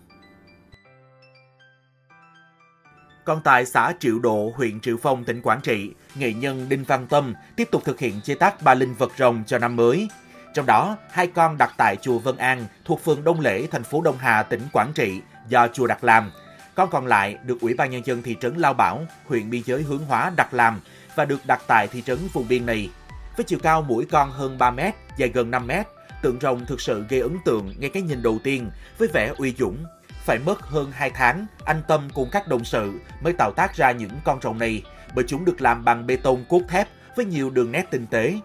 Còn 3.26 3.42
tại 3.44 3.66
xã 3.66 3.94
Triệu 4.00 4.20
Độ, 4.20 4.52
huyện 4.56 4.80
Triệu 4.80 4.98
Phong, 5.02 5.24
tỉnh 5.24 5.42
Quảng 5.42 5.62
Trị, 5.62 5.92
nghệ 6.16 6.34
nhân 6.34 6.70
Đinh 6.70 6.84
Văn 6.84 7.08
Tâm 7.08 7.34
tiếp 7.56 7.68
tục 7.72 7.82
thực 7.86 8.00
hiện 8.00 8.22
chế 8.22 8.36
tác 8.36 8.62
ba 8.62 8.74
linh 8.74 8.94
vật 8.94 9.12
rồng 9.18 9.44
cho 9.48 9.58
năm 9.58 9.76
mới. 9.76 10.10
Trong 10.54 10.66
đó, 10.66 10.98
hai 11.12 11.28
con 11.28 11.58
đặt 11.58 11.74
tại 11.78 11.96
chùa 12.02 12.20
Vân 12.20 12.38
An 12.38 12.66
thuộc 12.86 13.04
phường 13.04 13.24
Đông 13.24 13.40
Lễ, 13.40 13.68
thành 13.72 13.84
phố 13.84 14.02
Đông 14.02 14.18
Hà, 14.18 14.44
tỉnh 14.44 14.62
Quảng 14.74 14.92
Trị 14.96 15.22
do 15.48 15.68
chùa 15.68 15.88
đặt 15.88 16.04
làm. 16.04 16.32
Con 16.76 16.90
còn 16.90 17.06
lại 17.06 17.38
được 17.46 17.62
Ủy 17.62 17.74
ban 17.74 17.92
Nhân 17.92 18.06
dân 18.06 18.22
thị 18.22 18.36
trấn 18.42 18.56
Lao 18.56 18.74
Bảo, 18.74 19.06
huyện 19.26 19.50
biên 19.50 19.62
giới 19.66 19.82
hướng 19.82 20.06
hóa 20.06 20.32
đặt 20.36 20.54
làm 20.54 20.80
và 21.16 21.26
được 21.26 21.46
đặt 21.46 21.62
tại 21.68 21.88
thị 21.88 22.02
trấn 22.02 22.18
vùng 22.34 22.48
biên 22.48 22.66
này. 22.66 22.90
Với 23.38 23.44
chiều 23.44 23.60
cao 23.64 23.82
mỗi 23.82 24.06
con 24.12 24.32
hơn 24.32 24.58
3 24.58 24.72
mét, 24.72 24.94
dài 25.18 25.30
gần 25.30 25.52
5 25.52 25.68
mét, 25.68 25.86
tượng 26.22 26.40
rồng 26.42 26.66
thực 26.66 26.82
sự 26.82 27.06
gây 27.10 27.20
ấn 27.20 27.38
tượng 27.46 27.74
ngay 27.78 27.90
cái 27.90 28.04
nhìn 28.04 28.22
đầu 28.22 28.40
tiên 28.44 28.70
với 28.98 29.08
vẻ 29.14 29.34
uy 29.38 29.54
dũng. 29.58 29.86
Phải 30.26 30.40
mất 30.40 30.62
hơn 30.62 30.92
2 30.92 31.10
tháng, 31.10 31.46
anh 31.66 31.82
Tâm 31.88 32.10
cùng 32.14 32.30
các 32.32 32.48
đồng 32.48 32.66
sự 32.66 33.00
mới 33.24 33.34
tạo 33.34 33.52
tác 33.52 33.76
ra 33.76 33.92
những 33.92 34.12
con 34.24 34.42
rồng 34.42 34.58
này 34.58 34.84
bởi 35.16 35.26
chúng 35.28 35.46
được 35.46 35.62
làm 35.62 35.86
bằng 35.86 36.08
bê 36.08 36.16
tông 36.16 36.46
cốt 36.50 36.62
thép 36.70 36.88
với 37.16 37.26
nhiều 37.26 37.50
đường 37.50 37.72
nét 37.72 37.88
tinh 37.92 38.08
tế. 38.08 38.40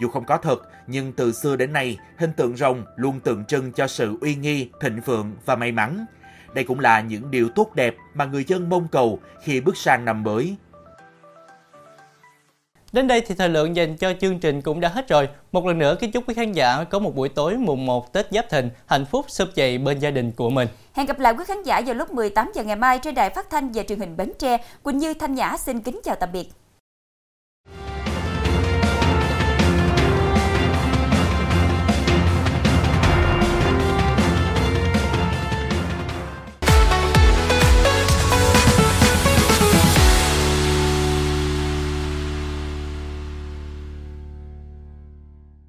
Dù 0.00 0.08
không 0.08 0.24
có 0.24 0.36
thật, 0.36 0.62
nhưng 0.86 1.12
từ 1.12 1.32
xưa 1.32 1.56
đến 1.56 1.72
nay, 1.72 1.98
hình 2.18 2.32
tượng 2.32 2.56
rồng 2.56 2.84
luôn 2.96 3.20
tượng 3.20 3.44
trưng 3.44 3.72
cho 3.72 3.86
sự 3.86 4.16
uy 4.20 4.34
nghi, 4.34 4.70
thịnh 4.80 5.00
vượng 5.00 5.36
và 5.46 5.56
may 5.56 5.72
mắn. 5.72 6.04
Đây 6.54 6.64
cũng 6.64 6.80
là 6.80 7.00
những 7.00 7.30
điều 7.30 7.48
tốt 7.48 7.74
đẹp 7.74 7.96
mà 8.14 8.24
người 8.24 8.44
dân 8.44 8.68
mong 8.68 8.88
cầu 8.88 9.20
khi 9.44 9.60
bước 9.60 9.76
sang 9.76 10.04
năm 10.04 10.22
mới. 10.22 10.56
Đến 12.92 13.06
đây 13.06 13.20
thì 13.20 13.34
thời 13.34 13.48
lượng 13.48 13.76
dành 13.76 13.96
cho 13.96 14.12
chương 14.20 14.38
trình 14.38 14.62
cũng 14.62 14.80
đã 14.80 14.88
hết 14.88 15.08
rồi. 15.08 15.28
Một 15.52 15.66
lần 15.66 15.78
nữa, 15.78 15.96
kính 16.00 16.12
chúc 16.12 16.28
quý 16.28 16.34
khán 16.34 16.52
giả 16.52 16.84
có 16.84 16.98
một 16.98 17.14
buổi 17.14 17.28
tối 17.28 17.56
mùng 17.56 17.86
1 17.86 18.12
Tết 18.12 18.26
Giáp 18.30 18.50
Thìn, 18.50 18.70
hạnh 18.86 19.04
phúc 19.04 19.26
sum 19.28 19.48
vầy 19.56 19.78
bên 19.78 19.98
gia 19.98 20.10
đình 20.10 20.32
của 20.32 20.50
mình. 20.50 20.68
Hẹn 20.92 21.06
gặp 21.06 21.18
lại 21.18 21.34
quý 21.38 21.44
khán 21.48 21.62
giả 21.62 21.80
vào 21.86 21.94
lúc 21.94 22.10
18 22.10 22.50
giờ 22.54 22.62
ngày 22.62 22.76
mai 22.76 22.98
trên 22.98 23.14
đài 23.14 23.30
phát 23.30 23.50
thanh 23.50 23.72
và 23.72 23.82
truyền 23.82 24.00
hình 24.00 24.16
Bến 24.16 24.32
Tre. 24.38 24.58
Quỳnh 24.82 24.98
Như, 24.98 25.14
Thanh 25.14 25.34
Nhã 25.34 25.56
xin 25.56 25.80
kính 25.80 26.00
chào 26.04 26.14
tạm 26.14 26.32
biệt. 26.32 26.50